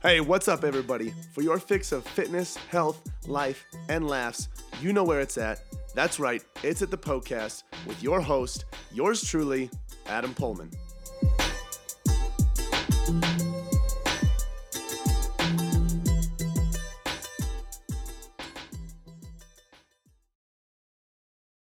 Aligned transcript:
Hey, 0.00 0.20
what's 0.20 0.46
up, 0.46 0.62
everybody? 0.62 1.12
For 1.32 1.42
your 1.42 1.58
fix 1.58 1.90
of 1.90 2.06
fitness, 2.06 2.56
health, 2.56 3.02
life, 3.26 3.66
and 3.88 4.06
laughs, 4.06 4.48
you 4.80 4.92
know 4.92 5.02
where 5.02 5.18
it's 5.18 5.36
at. 5.36 5.64
That's 5.92 6.20
right, 6.20 6.40
it's 6.62 6.82
at 6.82 6.92
the 6.92 6.96
Poecast 6.96 7.64
with 7.84 8.00
your 8.00 8.20
host, 8.20 8.64
yours 8.92 9.24
truly, 9.24 9.68
Adam 10.06 10.34
Poehlmann. 10.34 10.72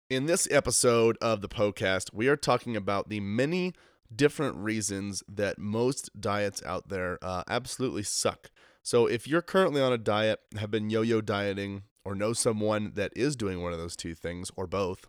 In 0.09 0.25
this 0.25 0.45
episode 0.51 1.17
of 1.21 1.39
the 1.39 1.47
Poecast, 1.47 2.13
we 2.13 2.27
are 2.27 2.35
talking 2.35 2.75
about 2.75 3.07
the 3.07 3.21
many 3.21 3.73
different 4.13 4.57
reasons 4.57 5.23
that 5.27 5.57
most 5.57 6.09
diets 6.19 6.61
out 6.65 6.89
there 6.89 7.17
uh, 7.21 7.43
absolutely 7.47 8.03
suck. 8.03 8.49
So, 8.83 9.07
if 9.07 9.27
you're 9.27 9.41
currently 9.41 9.81
on 9.81 9.93
a 9.93 9.97
diet, 9.97 10.39
have 10.57 10.69
been 10.69 10.89
yo 10.89 11.01
yo 11.01 11.21
dieting, 11.21 11.83
or 12.03 12.13
know 12.13 12.33
someone 12.33 12.91
that 12.95 13.11
is 13.15 13.35
doing 13.35 13.61
one 13.61 13.73
of 13.73 13.79
those 13.79 13.95
two 13.95 14.13
things, 14.13 14.51
or 14.55 14.67
both, 14.67 15.07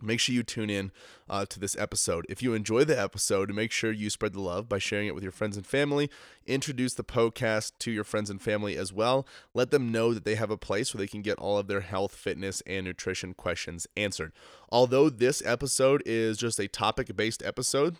make 0.00 0.20
sure 0.20 0.34
you 0.34 0.42
tune 0.42 0.70
in 0.70 0.92
uh, 1.28 1.46
to 1.46 1.58
this 1.58 1.76
episode. 1.76 2.26
If 2.28 2.42
you 2.42 2.54
enjoy 2.54 2.84
the 2.84 3.00
episode, 3.00 3.52
make 3.54 3.72
sure 3.72 3.92
you 3.92 4.10
spread 4.10 4.32
the 4.32 4.40
love 4.40 4.68
by 4.68 4.78
sharing 4.78 5.06
it 5.06 5.14
with 5.14 5.22
your 5.22 5.32
friends 5.32 5.56
and 5.56 5.66
family. 5.66 6.10
Introduce 6.46 6.94
the 6.94 7.04
Poecast 7.04 7.72
to 7.80 7.90
your 7.90 8.04
friends 8.04 8.30
and 8.30 8.40
family 8.40 8.76
as 8.76 8.92
well. 8.92 9.26
Let 9.54 9.70
them 9.70 9.90
know 9.90 10.12
that 10.14 10.24
they 10.24 10.34
have 10.34 10.50
a 10.50 10.56
place 10.56 10.92
where 10.92 10.98
they 10.98 11.06
can 11.06 11.22
get 11.22 11.38
all 11.38 11.58
of 11.58 11.66
their 11.66 11.80
health, 11.80 12.14
fitness, 12.14 12.62
and 12.66 12.86
nutrition 12.86 13.34
questions 13.34 13.86
answered. 13.96 14.32
Although 14.70 15.10
this 15.10 15.42
episode 15.44 16.02
is 16.04 16.38
just 16.38 16.60
a 16.60 16.68
topic 16.68 17.14
based 17.16 17.42
episode, 17.44 17.96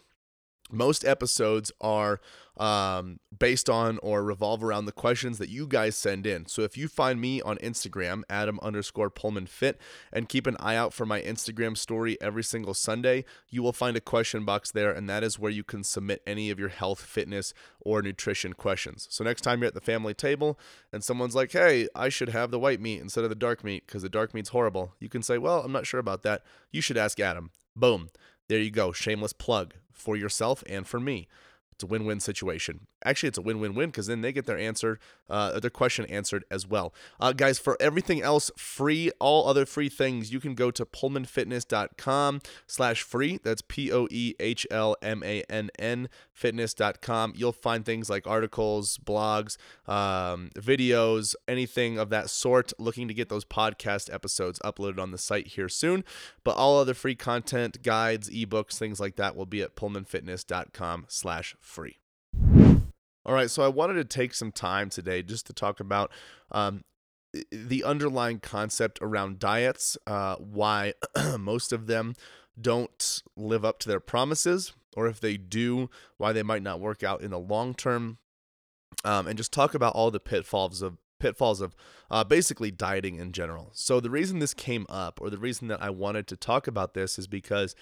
most 0.71 1.05
episodes 1.05 1.73
are 1.81 2.21
um, 2.57 3.21
based 3.39 3.69
on 3.69 3.99
or 4.03 4.23
revolve 4.25 4.65
around 4.65 4.87
the 4.87 4.93
questions 4.93 5.39
that 5.39 5.49
you 5.49 5.67
guys 5.67 5.97
send 5.97 6.27
in. 6.27 6.47
So 6.47 6.63
if 6.63 6.77
you 6.77 6.89
find 6.89 7.21
me 7.21 7.43
on 7.43 7.59
Instagram, 7.59 8.23
Adam 8.31 8.59
underscore 8.63 9.11
Poehlmann 9.11 9.49
Fit, 9.49 9.79
and 10.13 10.29
keep 10.29 10.47
an 10.47 10.57
eye 10.59 10.77
out 10.77 10.95
for 10.95 11.05
my 11.05 11.21
Instagram 11.21 11.77
story 11.77 12.17
every 12.21 12.43
single 12.43 12.75
Sunday, 12.75 13.25
you 13.51 13.63
will 13.63 13.73
find 13.73 13.97
a 13.97 14.01
question 14.01 14.45
box 14.45 14.71
there, 14.73 14.91
and 14.91 15.09
that 15.09 15.23
is 15.23 15.39
where 15.39 15.51
you 15.51 15.65
can 15.65 15.85
submit 15.85 16.23
any 16.27 16.51
of 16.51 16.59
your 16.59 16.71
health, 16.71 17.01
fitness, 17.01 17.53
or 17.81 18.01
nutrition 18.01 18.55
questions. 18.55 19.07
So 19.11 19.23
next 19.23 19.43
time 19.43 19.61
you're 19.61 19.69
at 19.69 19.75
the 19.75 19.81
family 19.81 20.15
table 20.15 20.59
and 20.93 21.05
someone's 21.05 21.35
like, 21.35 21.53
hey, 21.53 21.89
I 21.95 22.09
should 22.09 22.31
have 22.31 22.51
the 22.51 22.59
white 22.59 22.81
meat 22.81 23.01
instead 23.01 23.25
of 23.25 23.31
the 23.31 23.37
dark 23.37 23.63
meat 23.63 23.87
because 23.87 24.03
the 24.03 24.09
dark 24.09 24.35
meat's 24.35 24.49
horrible, 24.49 24.95
you 24.99 25.09
can 25.09 25.23
say, 25.23 25.39
well, 25.39 25.61
I'm 25.61 25.73
not 25.73 25.87
sure 25.87 26.01
about 26.01 26.23
that. 26.23 26.43
You 26.73 26.81
should 26.81 26.97
ask 26.97 27.21
Adam. 27.21 27.51
Boom. 27.77 28.09
There 28.49 28.61
you 28.61 28.71
go. 28.71 28.93
Shameless 28.93 29.33
plug 29.33 29.75
for 29.93 30.17
yourself 30.17 30.63
and 30.69 30.87
for 30.87 31.01
me. 31.01 31.27
It's 31.73 31.85
a 31.85 31.87
win-win 31.87 32.21
situation. 32.21 32.87
Actually, 33.07 33.29
it's 33.29 33.39
a 33.39 33.43
win-win-win 33.43 33.91
because 33.91 34.07
then 34.09 34.21
they 34.21 34.33
get 34.33 34.47
their 34.47 34.59
answer, 34.59 34.99
uh, 35.31 35.59
their 35.61 35.71
question 35.71 36.05
answered 36.07 36.45
as 36.51 36.67
well. 36.67 36.93
Uh, 37.21 37.33
guys, 37.33 37.59
for 37.59 37.77
everything 37.81 38.21
else 38.21 38.51
free, 38.57 39.11
all 39.21 39.49
other 39.49 39.65
free 39.65 39.89
things, 39.89 40.33
you 40.33 40.41
can 40.41 40.55
go 40.55 40.71
to 40.71 40.85
poehlmannfitness.com 40.85 42.41
slash 42.67 43.03
free. 43.03 43.39
That's 43.43 43.63
P-O-E-H-L-M-A-N-N 43.63 44.37
fitness.com. 46.37 47.33
You'll 47.37 47.53
find 47.53 47.85
things 47.85 48.11
like 48.11 48.27
articles, 48.27 48.99
blogs, 48.99 49.57
um, 49.89 50.51
videos, 50.55 51.35
anything 51.49 51.99
of 51.99 52.11
that 52.11 52.29
sort. 52.31 52.73
Looking 52.79 53.09
to 53.09 53.15
get 53.15 53.29
those 53.29 53.45
podcast 53.45 54.13
episodes 54.13 54.59
uploaded 54.65 54.99
on 54.99 55.11
the 55.11 55.19
site 55.19 55.49
here 55.49 55.69
soon. 55.69 56.05
But 56.45 56.57
all 56.57 56.79
other 56.79 56.95
free 56.95 57.15
content, 57.15 57.83
guides, 57.83 58.29
ebooks, 58.29 58.79
things 58.79 59.01
like 59.01 59.17
that 59.17 59.35
will 59.35 59.47
be 59.47 59.63
at 59.63 59.77
poehlmannfitness.com 59.77 61.07
slash 61.09 61.57
free. 61.61 61.99
All 63.27 63.35
right, 63.35 63.51
so 63.51 63.65
I 63.65 63.69
wanted 63.69 63.95
to 63.95 64.05
take 64.05 64.35
some 64.35 64.53
time 64.53 64.89
today 64.89 65.21
just 65.21 65.49
to 65.49 65.53
talk 65.53 65.81
about 65.81 66.13
um, 66.53 66.85
the 67.51 67.83
underlying 67.83 68.39
concept 68.39 69.01
around 69.03 69.41
diets, 69.41 69.99
uh, 70.07 70.37
why 70.37 70.95
most 71.37 71.73
of 71.73 71.89
them 71.89 72.15
don't 72.59 73.25
live 73.37 73.65
up 73.65 73.81
to 73.81 73.89
their 73.89 73.99
promises, 73.99 74.75
or 74.97 75.09
if 75.09 75.19
they 75.19 75.37
do, 75.37 75.91
why 76.19 76.33
they 76.33 76.45
might 76.45 76.63
not 76.63 76.79
work 76.79 77.03
out 77.03 77.21
in 77.21 77.33
the 77.33 77.39
long 77.39 77.75
term, 77.75 78.19
um, 79.05 79.27
and 79.27 79.37
just 79.37 79.53
talk 79.53 79.75
about 79.75 79.95
all 79.97 80.13
the 80.13 80.21
pitfalls 80.21 80.81
of 80.81 80.97
pitfalls 81.19 81.61
of 81.61 81.75
uh, 82.11 82.23
basically 82.23 82.71
dieting 82.71 83.17
in 83.17 83.33
general. 83.33 83.71
So 83.73 83.99
the 83.99 84.11
reason 84.11 84.39
this 84.39 84.55
came 84.55 84.87
up, 84.89 85.19
or 85.21 85.31
the 85.31 85.39
reason 85.39 85.67
that 85.67 85.83
I 85.83 85.91
wanted 85.91 86.29
to 86.29 86.37
talk 86.37 86.69
about 86.69 86.95
this, 86.95 87.19
is 87.19 87.27
because 87.27 87.75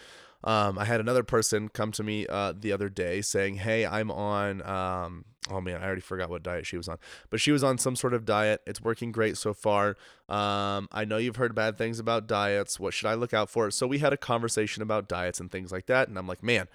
um, 0.45 0.79
I 0.79 0.85
had 0.85 1.01
another 1.01 1.23
person 1.23 1.69
come 1.71 1.91
to 1.93 2.03
me 2.03 2.27
uh, 2.27 2.53
the 2.59 2.71
other 2.71 2.91
day 2.91 3.23
saying, 3.23 3.57
"Hey, 3.57 3.87
I'm 3.87 4.11
on." 4.11 4.63
Um, 4.63 5.25
oh 5.51 5.61
man, 5.61 5.81
I 5.83 5.87
already 5.87 6.03
forgot 6.03 6.29
what 6.29 6.43
diet 6.43 6.67
she 6.67 6.77
was 6.77 6.87
on, 6.87 6.99
but 7.31 7.41
she 7.41 7.51
was 7.51 7.65
on 7.65 7.79
some 7.79 7.97
sort 7.97 8.13
of 8.13 8.27
diet. 8.27 8.61
It's 8.67 8.81
working 8.81 9.11
great 9.11 9.39
so 9.39 9.55
far. 9.55 9.97
Um, 10.29 10.89
I 10.93 11.07
know 11.07 11.17
you've 11.17 11.37
heard 11.37 11.55
bad 11.55 11.79
things 11.79 11.99
about 11.99 12.27
diets. 12.27 12.79
What 12.79 12.93
should 12.93 13.09
I 13.09 13.15
look 13.15 13.33
out 13.33 13.49
for? 13.49 13.71
So 13.71 13.87
we 13.87 13.99
had 13.99 14.13
a 14.13 14.19
conversation 14.19 14.83
about 14.83 15.09
diets 15.09 15.41
and 15.41 15.51
things 15.51 15.73
like 15.73 15.87
that, 15.87 16.09
and 16.09 16.19
I'm 16.19 16.29
like, 16.29 16.43
man, 16.43 16.69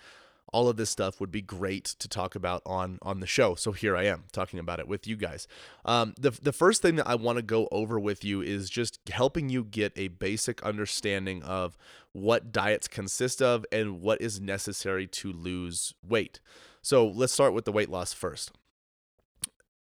all 0.52 0.68
of 0.68 0.78
this 0.78 0.90
stuff 0.90 1.20
would 1.20 1.32
be 1.32 1.42
great 1.42 1.86
to 1.86 2.08
talk 2.08 2.36
about 2.36 2.62
on 2.66 3.00
on 3.02 3.20
the 3.20 3.28
show. 3.28 3.56
So 3.56 3.72
here 3.72 3.96
I 3.96 4.04
am 4.06 4.26
talking 4.32 4.60
about 4.60 4.80
it 4.80 4.88
with 4.88 5.08
you 5.08 5.16
guys. 5.16 5.48
Um, 5.86 6.14
the 6.20 6.32
the 6.32 6.54
first 6.54 6.82
thing 6.82 6.96
that 6.98 7.08
I 7.08 7.16
want 7.16 7.38
to 7.38 7.42
go 7.44 7.68
over 7.72 8.00
with 8.00 8.24
you 8.24 8.42
is 8.42 8.70
just 8.70 9.00
helping 9.12 9.50
you 9.50 9.64
get 9.64 9.94
a 9.96 10.10
basic 10.10 10.62
understanding 10.64 11.44
of 11.44 11.78
what 12.12 12.52
diets 12.52 12.88
consist 12.88 13.42
of 13.42 13.66
and 13.72 14.02
what 14.02 14.22
is 14.22 14.42
necessary 14.42 15.08
to 15.08 15.32
lose 15.32 15.94
weight. 16.08 16.40
So 16.82 17.08
let's 17.08 17.34
start 17.34 17.54
with 17.54 17.66
the 17.66 17.72
weight 17.72 17.90
loss 17.90 18.14
first. 18.14 18.52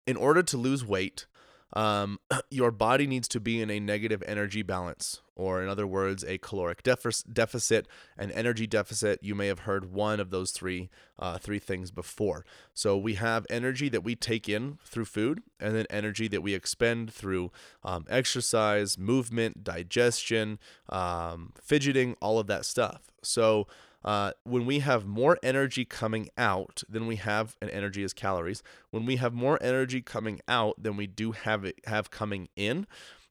In 0.07 0.15
order 0.15 0.43
to 0.43 0.57
lose 0.57 0.85
weight, 0.85 1.25
um, 1.73 2.19
your 2.49 2.71
body 2.71 3.07
needs 3.07 3.27
to 3.29 3.39
be 3.39 3.61
in 3.61 3.69
a 3.69 3.79
negative 3.79 4.23
energy 4.25 4.61
balance, 4.61 5.21
or 5.35 5.61
in 5.61 5.69
other 5.69 5.87
words, 5.87 6.23
a 6.23 6.37
caloric 6.37 6.83
deficit, 6.83 7.87
an 8.17 8.31
energy 8.31 8.67
deficit. 8.67 9.19
You 9.21 9.35
may 9.35 9.47
have 9.47 9.59
heard 9.59 9.91
one 9.91 10.19
of 10.19 10.29
those 10.29 10.51
three 10.51 10.89
uh, 11.17 11.37
three 11.37 11.59
things 11.59 11.91
before. 11.91 12.45
So 12.73 12.97
we 12.97 13.15
have 13.15 13.45
energy 13.49 13.89
that 13.89 14.03
we 14.03 14.15
take 14.15 14.47
in 14.49 14.79
through 14.85 15.05
food, 15.05 15.41
and 15.59 15.75
then 15.75 15.85
energy 15.89 16.27
that 16.29 16.41
we 16.41 16.53
expend 16.53 17.11
through 17.13 17.51
um, 17.83 18.05
exercise, 18.09 18.97
movement, 18.97 19.63
digestion, 19.63 20.59
um, 20.89 21.53
fidgeting, 21.61 22.15
all 22.21 22.39
of 22.39 22.47
that 22.47 22.65
stuff. 22.65 23.11
So 23.21 23.67
uh, 24.05 24.31
when 24.43 24.67
we 24.67 24.79
have 24.79 25.05
more 25.05 25.37
energy 25.41 25.83
coming 25.83 26.29
out 26.37 26.83
than 26.87 27.07
we 27.07 27.15
have, 27.15 27.57
and 27.59 27.71
energy 27.71 28.03
is 28.03 28.13
calories, 28.13 28.61
when 28.91 29.05
we 29.05 29.15
have 29.15 29.33
more 29.33 29.57
energy 29.61 30.01
coming 30.01 30.39
out 30.47 30.81
than 30.81 30.95
we 30.95 31.07
do 31.07 31.31
have 31.31 31.65
it 31.65 31.79
have 31.87 32.11
coming 32.11 32.47
in, 32.55 32.85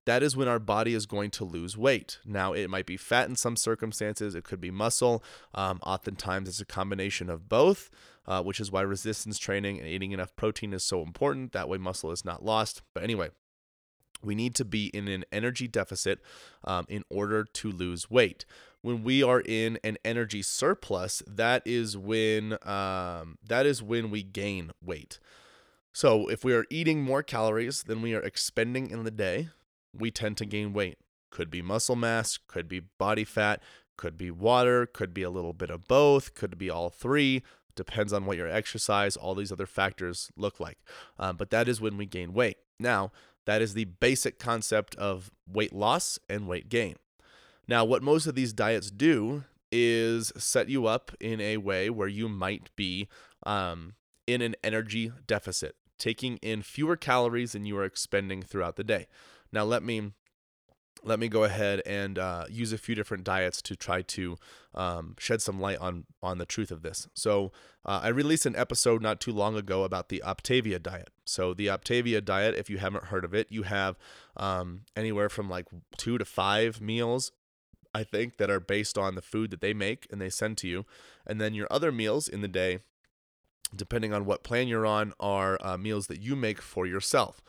that 0.05 0.23
is 0.23 0.37
when 0.37 0.49
our 0.49 0.59
body 0.59 0.93
is 0.93 1.07
going 1.07 1.31
to 1.31 1.45
lose 1.45 1.79
weight. 1.79 2.19
Now, 2.27 2.53
it 2.53 2.69
might 2.69 2.87
be 2.87 2.97
fat 2.97 3.29
in 3.29 3.37
some 3.37 3.57
circumstances, 3.57 4.35
it 4.35 4.45
could 4.45 4.61
be 4.61 4.73
muscle. 4.73 5.23
Um, 5.55 5.79
oftentimes, 5.83 6.49
it's 6.49 6.61
a 6.61 6.67
combination 6.67 7.31
of 7.31 7.49
both, 7.49 7.89
uh, 8.27 8.43
which 8.43 8.59
is 8.59 8.73
why 8.73 8.83
resistance 8.83 9.39
training 9.39 9.79
and 9.79 9.89
eating 9.89 10.11
enough 10.11 10.35
protein 10.35 10.73
is 10.73 10.83
so 10.83 11.03
important. 11.03 11.53
That 11.53 11.69
way, 11.69 11.79
muscle 11.79 12.11
is 12.11 12.25
not 12.25 12.45
lost. 12.45 12.83
But 12.93 13.05
anyway, 13.05 13.31
we 14.23 14.35
need 14.35 14.55
to 14.57 14.65
be 14.65 14.87
in 14.89 15.09
an 15.09 15.25
energy 15.33 15.69
deficit 15.69 16.21
um, 16.65 16.85
in 16.89 17.05
order 17.11 17.45
to 17.45 17.71
lose 17.71 18.11
weight. 18.11 18.45
When 18.85 19.03
we 19.03 19.23
are 19.23 19.41
in 19.41 19.79
an 19.83 19.97
energy 20.05 20.43
surplus, 20.43 21.23
that 21.27 21.63
is 21.65 21.97
when 21.97 22.59
um, 22.69 23.39
that 23.43 23.65
is 23.65 23.83
when 23.83 24.11
we 24.11 24.23
gain 24.23 24.73
weight. 24.85 25.19
So 25.95 26.29
if 26.29 26.45
we 26.45 26.53
are 26.53 26.67
eating 26.69 27.01
more 27.01 27.23
calories 27.23 27.85
than 27.85 28.03
we 28.03 28.15
are 28.15 28.21
expending 28.21 28.91
in 28.91 29.03
the 29.05 29.11
day, 29.11 29.49
we 29.95 30.11
tend 30.11 30.37
to 30.37 30.45
gain 30.45 30.75
weight. 30.75 30.99
Could 31.31 31.51
be 31.51 31.63
muscle 31.63 31.97
mass, 31.97 32.39
could 32.47 32.69
be 32.69 32.81
body 32.99 33.25
fat, 33.25 33.63
could 33.97 34.19
be 34.19 34.31
water, 34.31 34.85
could 34.85 35.15
be 35.15 35.23
a 35.23 35.31
little 35.31 35.55
bit 35.55 35.71
of 35.71 35.89
both, 35.89 36.35
could 36.35 36.59
be 36.59 36.69
all 36.69 36.91
three. 36.91 37.43
Depends 37.75 38.13
on 38.13 38.27
what 38.27 38.37
your 38.37 38.49
exercise, 38.49 39.17
all 39.17 39.35
these 39.35 39.51
other 39.51 39.65
factors 39.65 40.31
look 40.37 40.61
like. 40.61 40.77
Um, 41.19 41.39
but 41.39 41.49
that 41.49 41.69
is 41.69 41.81
when 41.81 41.97
we 41.97 42.05
gain 42.05 42.35
weight. 42.35 42.59
Now, 42.79 43.13
that 43.47 43.63
is 43.63 43.73
the 43.73 43.85
basic 43.87 44.39
concept 44.39 44.95
of 44.97 45.31
weight 45.51 45.73
loss 45.73 46.19
and 46.29 46.47
weight 46.47 46.69
gain. 46.69 46.97
Now, 47.67 47.85
what 47.85 48.03
most 48.03 48.27
of 48.27 48.35
these 48.35 48.53
diets 48.53 48.91
do 48.91 49.45
is 49.73 50.33
set 50.37 50.69
you 50.69 50.87
up 50.87 51.13
in 51.21 51.41
a 51.41 51.57
way 51.57 51.91
where 51.91 52.09
you 52.09 52.29
might 52.29 52.71
be 52.77 53.09
um, 53.45 53.95
in 54.27 54.43
an 54.43 54.55
energy 54.63 55.13
deficit, 55.27 55.77
taking 55.99 56.37
in 56.39 56.63
fewer 56.63 56.97
calories 56.97 57.53
than 57.53 57.65
you 57.65 57.77
are 57.79 57.85
expending 57.85 58.43
throughout 58.43 58.77
the 58.77 58.85
day. 58.85 59.07
Now, 59.53 59.65
let 59.65 59.83
me 59.83 60.13
let 61.07 61.19
me 61.19 61.29
go 61.29 61.45
ahead 61.45 61.83
and 61.85 62.19
uh, 62.19 62.47
use 62.49 62.73
a 62.73 62.79
few 62.79 62.95
different 62.95 63.25
diets 63.25 63.61
to 63.63 63.77
try 63.77 64.03
to 64.03 64.37
um, 64.75 65.15
shed 65.19 65.43
some 65.43 65.61
light 65.61 65.79
on 65.79 66.07
on 66.23 66.39
the 66.39 66.47
truth 66.47 66.71
of 66.71 66.83
this. 66.83 67.09
So 67.15 67.53
uh, 67.85 68.01
I 68.03 68.09
released 68.09 68.47
an 68.47 68.57
episode 68.57 69.03
not 69.03 69.21
too 69.21 69.33
long 69.33 69.57
ago 69.57 69.85
about 69.85 70.09
the 70.09 70.23
Optavia 70.25 70.83
diet. 70.83 71.11
So 71.25 71.53
the 71.55 71.67
Optavia 71.67 72.25
diet, 72.25 72.55
if 72.55 72.71
you 72.71 72.79
haven't 72.79 73.07
heard 73.07 73.25
of 73.25 73.35
it, 73.35 73.49
you 73.51 73.65
have 73.65 73.97
um, 74.37 74.83
anywhere 74.97 75.29
from 75.29 75.51
like 75.51 75.67
two 75.97 76.19
to 76.19 76.25
five 76.25 76.81
meals. 76.81 77.33
I 77.95 78.05
think 78.05 78.39
that 78.39 78.51
are 78.51 78.61
based 78.61 78.99
on 78.99 79.15
the 79.15 79.23
food 79.23 79.51
that 79.51 79.61
they 79.61 79.73
make 79.73 80.07
and 80.11 80.21
they 80.21 80.31
send 80.31 80.59
to 80.59 80.69
you, 80.69 80.85
and 81.27 81.41
then 81.41 81.55
your 81.55 81.69
other 81.71 81.93
meals 81.93 82.29
in 82.29 82.41
the 82.41 82.49
day 82.49 82.81
depending 83.77 84.13
on 84.13 84.25
what 84.25 84.43
plan 84.43 84.69
you're 84.69 84.87
on, 84.87 85.13
are 85.21 85.59
uh, 85.61 85.77
meals 85.77 86.07
that 86.07 86.21
you 86.21 86.37
make 86.37 86.61
for 86.61 86.87
yourself. 86.87 87.43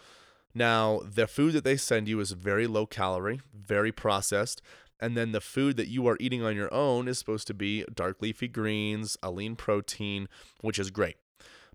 Now, 0.54 1.02
the 1.04 1.28
food 1.28 1.54
that 1.54 1.64
they 1.64 1.78
send 1.78 2.08
you 2.08 2.20
is 2.20 2.32
very 2.32 2.68
low 2.68 2.86
calorie, 2.86 3.42
very 3.54 3.92
processed, 3.92 4.62
and 5.00 5.18
then 5.18 5.34
the 5.34 5.42
food 5.42 5.76
that 5.78 5.90
you 5.90 6.08
are 6.08 6.18
eating 6.20 6.42
on 6.42 6.56
your 6.56 6.74
own 6.74 7.08
is 7.08 7.20
supposed 7.20 7.48
to 7.48 7.54
be 7.54 7.84
dark 7.94 8.22
leafy 8.22 8.48
greens, 8.48 9.18
a 9.22 9.30
lean 9.30 9.56
protein, 9.56 10.30
which 10.62 10.80
is 10.80 10.92
great. 10.92 11.18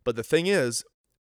But 0.03 0.17
the 0.17 0.23
thing 0.23 0.47
is, 0.47 0.85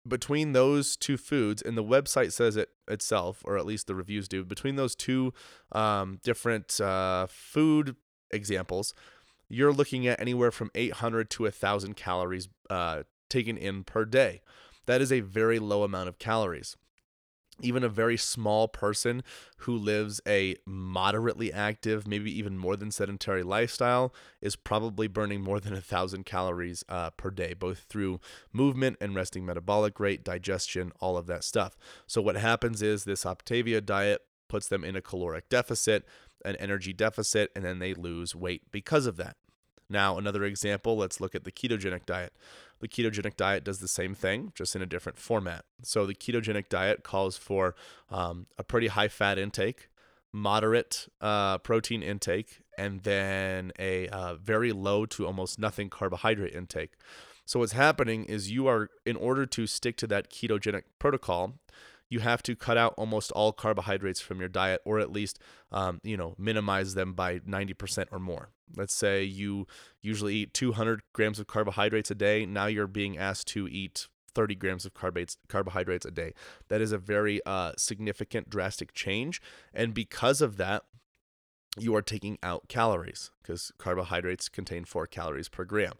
between 0.06 0.52
those 0.52 0.96
two 0.96 1.16
foods, 1.16 1.62
and 1.62 1.76
the 1.76 1.84
website 1.84 2.32
says 2.32 2.56
it 2.56 2.70
itself, 2.88 3.42
or 3.44 3.56
at 3.56 3.66
least 3.66 3.86
the 3.86 3.94
reviews 3.94 4.28
do, 4.28 4.44
between 4.44 4.76
those 4.76 4.94
two 4.94 5.32
um, 5.72 6.18
different 6.22 6.80
uh, 6.80 7.26
food 7.28 7.96
examples, 8.30 8.94
you're 9.48 9.72
looking 9.72 10.06
at 10.06 10.20
anywhere 10.20 10.50
from 10.50 10.70
800 10.74 11.30
to 11.30 11.44
1,000 11.44 11.94
calories 11.94 12.48
uh, 12.70 13.02
taken 13.28 13.56
in 13.56 13.84
per 13.84 14.04
day. 14.04 14.40
That 14.86 15.00
is 15.00 15.12
a 15.12 15.20
very 15.20 15.58
low 15.58 15.84
amount 15.84 16.08
of 16.08 16.18
calories 16.18 16.76
even 17.60 17.84
a 17.84 17.88
very 17.88 18.16
small 18.16 18.66
person 18.66 19.22
who 19.58 19.76
lives 19.76 20.20
a 20.26 20.56
moderately 20.66 21.52
active, 21.52 22.06
maybe 22.06 22.36
even 22.36 22.58
more 22.58 22.76
than 22.76 22.90
sedentary 22.90 23.42
lifestyle, 23.42 24.12
is 24.40 24.56
probably 24.56 25.06
burning 25.06 25.42
more 25.42 25.60
than 25.60 25.74
a 25.74 25.80
thousand 25.80 26.24
calories 26.24 26.84
uh, 26.88 27.10
per 27.10 27.30
day, 27.30 27.54
both 27.54 27.80
through 27.88 28.20
movement 28.52 28.96
and 29.00 29.14
resting 29.14 29.44
metabolic 29.44 30.00
rate, 30.00 30.24
digestion, 30.24 30.92
all 31.00 31.16
of 31.16 31.26
that 31.26 31.44
stuff. 31.44 31.76
So, 32.06 32.22
what 32.22 32.36
happens 32.36 32.82
is 32.82 33.04
this 33.04 33.24
Optavia 33.24 33.84
diet 33.84 34.22
puts 34.48 34.68
them 34.68 34.84
in 34.84 34.96
a 34.96 35.02
caloric 35.02 35.48
deficit, 35.48 36.04
an 36.44 36.56
energy 36.56 36.92
deficit, 36.92 37.50
and 37.54 37.64
then 37.64 37.78
they 37.78 37.94
lose 37.94 38.34
weight 38.34 38.62
because 38.72 39.06
of 39.06 39.16
that. 39.16 39.36
Now, 39.92 40.16
another 40.16 40.42
example, 40.44 40.96
let's 40.96 41.20
look 41.20 41.34
at 41.34 41.44
the 41.44 41.52
ketogenic 41.52 42.06
diet. 42.06 42.32
The 42.80 42.88
ketogenic 42.88 43.36
diet 43.36 43.62
does 43.62 43.78
the 43.78 43.86
same 43.86 44.14
thing, 44.14 44.52
just 44.54 44.74
in 44.74 44.80
a 44.80 44.86
different 44.86 45.18
format. 45.18 45.66
So, 45.82 46.06
the 46.06 46.14
ketogenic 46.14 46.70
diet 46.70 47.04
calls 47.04 47.36
for 47.36 47.76
um, 48.10 48.46
a 48.56 48.64
pretty 48.64 48.86
high 48.88 49.08
fat 49.08 49.38
intake, 49.38 49.90
moderate 50.32 51.08
uh, 51.20 51.58
protein 51.58 52.02
intake, 52.02 52.62
and 52.78 53.02
then 53.02 53.70
a 53.78 54.08
uh, 54.08 54.34
very 54.36 54.72
low 54.72 55.04
to 55.06 55.26
almost 55.26 55.58
nothing 55.58 55.90
carbohydrate 55.90 56.54
intake. 56.54 56.94
So, 57.44 57.60
what's 57.60 57.72
happening 57.72 58.24
is 58.24 58.50
you 58.50 58.66
are, 58.66 58.88
in 59.04 59.16
order 59.16 59.44
to 59.44 59.66
stick 59.66 59.98
to 59.98 60.06
that 60.06 60.30
ketogenic 60.30 60.84
protocol, 60.98 61.58
you 62.12 62.20
have 62.20 62.42
to 62.42 62.54
cut 62.54 62.76
out 62.76 62.92
almost 62.98 63.32
all 63.32 63.52
carbohydrates 63.52 64.20
from 64.20 64.38
your 64.38 64.48
diet 64.48 64.82
or 64.84 64.98
at 64.98 65.10
least 65.10 65.38
um, 65.72 65.98
you 66.04 66.16
know 66.16 66.34
minimize 66.36 66.92
them 66.92 67.14
by 67.14 67.38
90% 67.38 68.06
or 68.12 68.18
more. 68.18 68.50
Let's 68.76 68.94
say 68.94 69.24
you 69.24 69.66
usually 70.02 70.34
eat 70.34 70.52
200 70.52 71.02
grams 71.14 71.38
of 71.38 71.46
carbohydrates 71.46 72.10
a 72.10 72.14
day. 72.14 72.44
Now 72.44 72.66
you're 72.66 72.86
being 72.86 73.16
asked 73.16 73.48
to 73.48 73.66
eat 73.66 74.08
30 74.34 74.54
grams 74.56 74.84
of 74.84 74.92
carbohydrates 74.94 76.04
a 76.04 76.10
day. 76.10 76.34
That 76.68 76.82
is 76.82 76.92
a 76.92 76.98
very 76.98 77.40
uh, 77.46 77.72
significant 77.78 78.50
drastic 78.50 78.92
change. 78.92 79.40
And 79.72 79.94
because 79.94 80.42
of 80.42 80.58
that 80.58 80.84
you 81.78 81.94
are 81.96 82.02
taking 82.02 82.38
out 82.42 82.68
calories 82.68 83.30
because 83.42 83.72
carbohydrates 83.78 84.50
contain 84.50 84.84
four 84.84 85.06
calories 85.06 85.48
per 85.48 85.64
gram. 85.64 85.94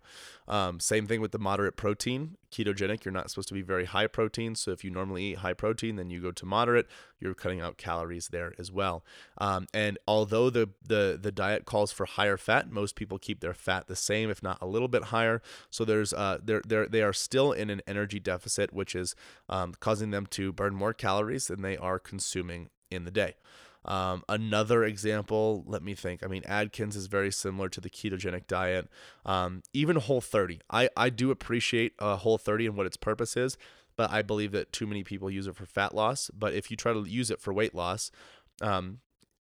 Um, 0.46 0.78
same 0.78 1.06
thing 1.06 1.22
with 1.22 1.32
the 1.32 1.38
moderate 1.38 1.76
protein. 1.76 2.36
Ketogenic, 2.50 3.04
you're 3.04 3.12
not 3.12 3.30
supposed 3.30 3.48
to 3.48 3.54
be 3.54 3.62
very 3.62 3.86
high 3.86 4.06
protein. 4.06 4.54
So 4.54 4.70
if 4.72 4.84
you 4.84 4.90
normally 4.90 5.24
eat 5.24 5.38
high 5.38 5.54
protein, 5.54 5.96
then 5.96 6.10
you 6.10 6.20
go 6.20 6.30
to 6.30 6.44
moderate, 6.44 6.86
you're 7.20 7.32
cutting 7.32 7.62
out 7.62 7.78
calories 7.78 8.28
there 8.28 8.52
as 8.58 8.70
well. 8.70 9.02
Um, 9.38 9.66
and 9.72 9.98
although 10.06 10.50
the, 10.50 10.68
the, 10.86 11.18
the 11.20 11.32
diet 11.32 11.64
calls 11.64 11.90
for 11.90 12.04
higher 12.04 12.36
fat, 12.36 12.70
most 12.70 12.94
people 12.94 13.18
keep 13.18 13.40
their 13.40 13.54
fat 13.54 13.86
the 13.86 13.96
same, 13.96 14.28
if 14.28 14.42
not 14.42 14.58
a 14.60 14.66
little 14.66 14.88
bit 14.88 15.04
higher. 15.04 15.40
So 15.70 15.86
there's 15.86 16.12
uh, 16.12 16.38
they're, 16.44 16.62
they're, 16.66 16.86
they 16.86 17.02
are 17.02 17.14
still 17.14 17.50
in 17.50 17.70
an 17.70 17.80
energy 17.86 18.20
deficit, 18.20 18.74
which 18.74 18.94
is 18.94 19.14
um, 19.48 19.72
causing 19.80 20.10
them 20.10 20.26
to 20.26 20.52
burn 20.52 20.74
more 20.74 20.92
calories 20.92 21.46
than 21.46 21.62
they 21.62 21.78
are 21.78 21.98
consuming 21.98 22.68
in 22.90 23.04
the 23.04 23.10
day. 23.10 23.36
Um, 23.84 24.22
another 24.28 24.84
example, 24.84 25.64
let 25.66 25.82
me 25.82 25.94
think. 25.94 26.22
I 26.24 26.28
mean, 26.28 26.42
Atkins 26.44 26.96
is 26.96 27.06
very 27.06 27.32
similar 27.32 27.68
to 27.70 27.80
the 27.80 27.90
ketogenic 27.90 28.46
diet. 28.46 28.88
Um, 29.26 29.62
even 29.72 29.96
Whole 29.96 30.20
30. 30.20 30.60
I, 30.70 30.88
I 30.96 31.10
do 31.10 31.30
appreciate 31.30 31.94
uh, 31.98 32.16
Whole 32.16 32.38
30 32.38 32.66
and 32.66 32.76
what 32.76 32.86
its 32.86 32.96
purpose 32.96 33.36
is, 33.36 33.56
but 33.96 34.10
I 34.10 34.22
believe 34.22 34.52
that 34.52 34.72
too 34.72 34.86
many 34.86 35.02
people 35.02 35.30
use 35.30 35.46
it 35.46 35.56
for 35.56 35.66
fat 35.66 35.94
loss. 35.94 36.30
But 36.32 36.54
if 36.54 36.70
you 36.70 36.76
try 36.76 36.92
to 36.92 37.04
use 37.04 37.30
it 37.30 37.40
for 37.40 37.52
weight 37.52 37.74
loss, 37.74 38.10
um, 38.60 38.98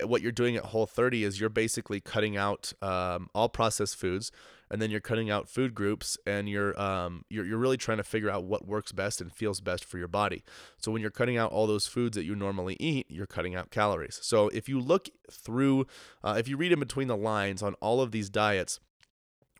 what 0.02 0.22
you're 0.22 0.32
doing 0.32 0.56
at 0.56 0.66
Whole 0.66 0.86
30 0.86 1.24
is 1.24 1.40
you're 1.40 1.48
basically 1.48 2.00
cutting 2.00 2.36
out 2.36 2.72
um, 2.82 3.28
all 3.34 3.48
processed 3.48 3.96
foods 3.96 4.32
and 4.72 4.82
then 4.82 4.90
you're 4.90 5.00
cutting 5.00 5.30
out 5.30 5.48
food 5.48 5.74
groups 5.74 6.16
and 6.26 6.48
you're 6.48 6.78
um 6.80 7.24
you're, 7.28 7.44
you're 7.44 7.58
really 7.58 7.76
trying 7.76 7.98
to 7.98 8.04
figure 8.04 8.30
out 8.30 8.44
what 8.44 8.66
works 8.66 8.90
best 8.90 9.20
and 9.20 9.32
feels 9.32 9.60
best 9.60 9.84
for 9.84 9.98
your 9.98 10.08
body 10.08 10.42
so 10.78 10.90
when 10.90 11.00
you're 11.00 11.10
cutting 11.10 11.36
out 11.36 11.52
all 11.52 11.66
those 11.66 11.86
foods 11.86 12.16
that 12.16 12.24
you 12.24 12.34
normally 12.34 12.76
eat 12.80 13.06
you're 13.08 13.26
cutting 13.26 13.54
out 13.54 13.70
calories 13.70 14.18
so 14.22 14.48
if 14.48 14.68
you 14.68 14.80
look 14.80 15.08
through 15.30 15.86
uh, 16.24 16.34
if 16.38 16.48
you 16.48 16.56
read 16.56 16.72
in 16.72 16.80
between 16.80 17.06
the 17.06 17.16
lines 17.16 17.62
on 17.62 17.74
all 17.74 18.00
of 18.00 18.10
these 18.10 18.30
diets 18.30 18.80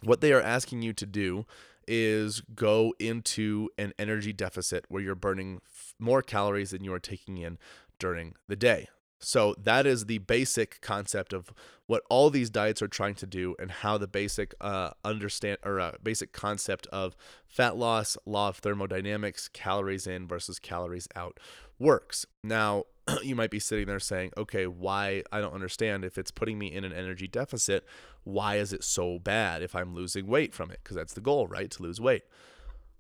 what 0.03 0.21
they 0.21 0.33
are 0.33 0.43
asking 0.43 0.83
you 0.83 0.93
to 0.93 1.07
do 1.07 1.47
is 1.87 2.43
go 2.55 2.95
into 2.99 3.69
an 3.79 3.93
energy 3.99 4.33
deficit 4.33 4.85
where 4.89 5.03
you're 5.03 5.15
burning 5.15 5.61
f- 5.65 5.95
more 5.99 6.23
calories 6.23 6.71
than 6.71 6.85
you 6.85 6.93
are 6.93 7.01
taking 7.01 7.39
in 7.39 7.59
during 7.99 8.35
the 8.49 8.57
day. 8.57 8.89
So 9.25 9.55
that 9.63 9.87
is 9.87 10.07
the 10.07 10.19
basic 10.19 10.81
concept 10.81 11.33
of 11.33 11.53
what 11.87 12.03
all 12.11 12.31
these 12.31 12.51
diets 12.51 12.83
are 12.83 12.89
trying 12.89 13.15
to 13.17 13.27
do 13.27 13.55
and 13.59 13.71
how 13.71 13.99
the 13.99 14.07
basic 14.07 14.55
uh, 14.61 14.91
understand 15.05 15.59
or 15.65 15.79
uh, 15.79 15.93
basic 16.03 16.33
concept 16.33 16.87
of 16.89 17.17
fat 17.47 17.77
loss, 17.77 18.17
law 18.27 18.49
of 18.49 18.57
thermodynamics, 18.59 19.49
calories 19.49 20.07
in 20.07 20.27
versus 20.27 20.59
calories 20.59 21.07
out 21.15 21.39
works. 21.79 22.27
Now, 22.43 22.85
you 23.23 23.37
might 23.37 23.51
be 23.51 23.59
sitting 23.59 23.87
there 23.87 24.01
saying, 24.01 24.33
"Okay, 24.37 24.67
why 24.67 25.23
I 25.31 25.41
don't 25.41 25.55
understand 25.55 26.05
if 26.05 26.19
it's 26.19 26.31
putting 26.31 26.59
me 26.59 26.73
in 26.73 26.85
an 26.85 26.93
energy 26.93 27.29
deficit, 27.29 27.85
why 28.25 28.57
is 28.57 28.73
it 28.73 28.85
so 28.85 29.19
bad 29.19 29.63
if 29.63 29.75
I'm 29.75 29.95
losing 29.95 30.27
weight 30.27 30.55
from 30.55 30.71
it? 30.71 30.81
Because 30.83 30.97
that's 30.97 31.15
the 31.15 31.21
goal, 31.21 31.47
right? 31.47 31.71
To 31.71 31.83
lose 31.83 32.01
weight." 32.01 32.23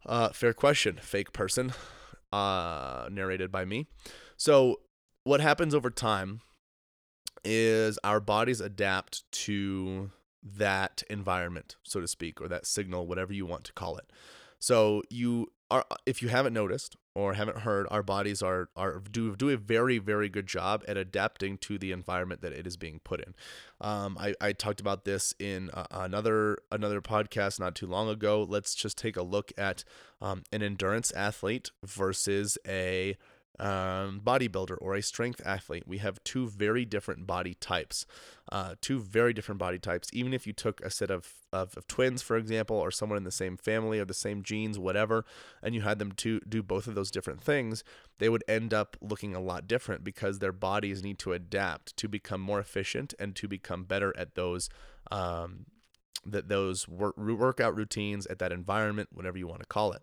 Uh, 0.04 0.30
fair 0.30 0.52
question, 0.52 0.98
fake 1.00 1.32
person. 1.32 1.72
Uh, 2.32 3.08
narrated 3.10 3.52
by 3.52 3.64
me. 3.64 3.86
So 4.38 4.80
what 5.24 5.40
happens 5.40 5.74
over 5.74 5.90
time 5.90 6.40
is 7.44 7.98
our 8.04 8.20
bodies 8.20 8.60
adapt 8.60 9.30
to 9.32 10.10
that 10.42 11.02
environment, 11.08 11.76
so 11.82 12.00
to 12.00 12.08
speak, 12.08 12.40
or 12.40 12.48
that 12.48 12.66
signal, 12.66 13.06
whatever 13.06 13.32
you 13.32 13.46
want 13.46 13.64
to 13.64 13.72
call 13.72 13.96
it. 13.96 14.10
So 14.58 15.02
you 15.10 15.48
are, 15.70 15.84
if 16.06 16.22
you 16.22 16.28
haven't 16.28 16.52
noticed 16.52 16.96
or 17.14 17.34
haven't 17.34 17.58
heard, 17.58 17.86
our 17.90 18.02
bodies 18.02 18.42
are 18.42 18.68
are 18.76 19.00
do 19.10 19.34
do 19.34 19.50
a 19.50 19.56
very 19.56 19.98
very 19.98 20.28
good 20.28 20.46
job 20.46 20.84
at 20.86 20.96
adapting 20.96 21.58
to 21.58 21.78
the 21.78 21.90
environment 21.92 22.42
that 22.42 22.52
it 22.52 22.66
is 22.66 22.76
being 22.76 23.00
put 23.02 23.20
in. 23.20 23.34
Um, 23.80 24.16
I 24.20 24.34
I 24.40 24.52
talked 24.52 24.80
about 24.80 25.04
this 25.04 25.34
in 25.38 25.70
uh, 25.70 25.86
another 25.90 26.58
another 26.70 27.00
podcast 27.00 27.58
not 27.58 27.74
too 27.74 27.86
long 27.86 28.08
ago. 28.08 28.46
Let's 28.48 28.74
just 28.74 28.96
take 28.96 29.16
a 29.16 29.22
look 29.22 29.50
at 29.58 29.82
um, 30.20 30.44
an 30.52 30.62
endurance 30.62 31.10
athlete 31.12 31.70
versus 31.84 32.56
a 32.66 33.16
um, 33.62 34.20
bodybuilder 34.24 34.76
or 34.80 34.96
a 34.96 35.02
strength 35.02 35.40
athlete. 35.44 35.84
We 35.86 35.98
have 35.98 36.22
two 36.24 36.48
very 36.48 36.84
different 36.84 37.28
body 37.28 37.54
types. 37.54 38.06
Uh, 38.50 38.74
two 38.80 38.98
very 38.98 39.32
different 39.32 39.60
body 39.60 39.78
types. 39.78 40.10
Even 40.12 40.34
if 40.34 40.48
you 40.48 40.52
took 40.52 40.80
a 40.80 40.90
set 40.90 41.12
of, 41.12 41.32
of, 41.52 41.76
of, 41.76 41.86
twins, 41.86 42.22
for 42.22 42.36
example, 42.36 42.76
or 42.76 42.90
someone 42.90 43.16
in 43.16 43.22
the 43.22 43.30
same 43.30 43.56
family 43.56 44.00
or 44.00 44.04
the 44.04 44.12
same 44.12 44.42
genes, 44.42 44.80
whatever, 44.80 45.24
and 45.62 45.76
you 45.76 45.82
had 45.82 46.00
them 46.00 46.10
to 46.10 46.40
do 46.40 46.60
both 46.60 46.88
of 46.88 46.96
those 46.96 47.12
different 47.12 47.40
things, 47.40 47.84
they 48.18 48.28
would 48.28 48.42
end 48.48 48.74
up 48.74 48.96
looking 49.00 49.32
a 49.32 49.40
lot 49.40 49.68
different 49.68 50.02
because 50.02 50.40
their 50.40 50.52
bodies 50.52 51.04
need 51.04 51.20
to 51.20 51.32
adapt 51.32 51.96
to 51.96 52.08
become 52.08 52.40
more 52.40 52.58
efficient 52.58 53.14
and 53.20 53.36
to 53.36 53.46
become 53.46 53.84
better 53.84 54.12
at 54.18 54.34
those 54.34 54.68
um, 55.12 55.66
that 56.26 56.48
those 56.48 56.88
work, 56.88 57.16
workout 57.16 57.76
routines 57.76 58.26
at 58.26 58.40
that 58.40 58.52
environment, 58.52 59.10
whatever 59.12 59.38
you 59.38 59.46
want 59.46 59.60
to 59.60 59.66
call 59.66 59.92
it. 59.92 60.02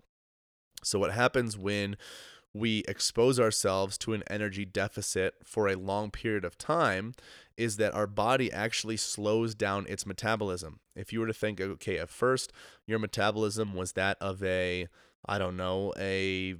So 0.83 0.97
what 0.97 1.11
happens 1.11 1.57
when 1.57 1.97
we 2.53 2.83
expose 2.87 3.39
ourselves 3.39 3.97
to 3.99 4.13
an 4.13 4.23
energy 4.29 4.65
deficit 4.65 5.35
for 5.43 5.67
a 5.67 5.75
long 5.75 6.09
period 6.09 6.43
of 6.43 6.57
time 6.57 7.13
is 7.57 7.77
that 7.77 7.93
our 7.93 8.07
body 8.07 8.51
actually 8.51 8.97
slows 8.97 9.53
down 9.53 9.85
its 9.87 10.05
metabolism. 10.05 10.79
If 10.95 11.11
you 11.13 11.19
were 11.19 11.27
to 11.27 11.33
think, 11.33 11.59
okay, 11.61 11.97
at 11.97 12.09
first 12.09 12.51
your 12.85 12.99
metabolism 12.99 13.73
was 13.73 13.93
that 13.93 14.17
of 14.19 14.41
a, 14.43 14.87
I 15.25 15.37
don't 15.37 15.57
know, 15.57 15.93
a 15.97 16.55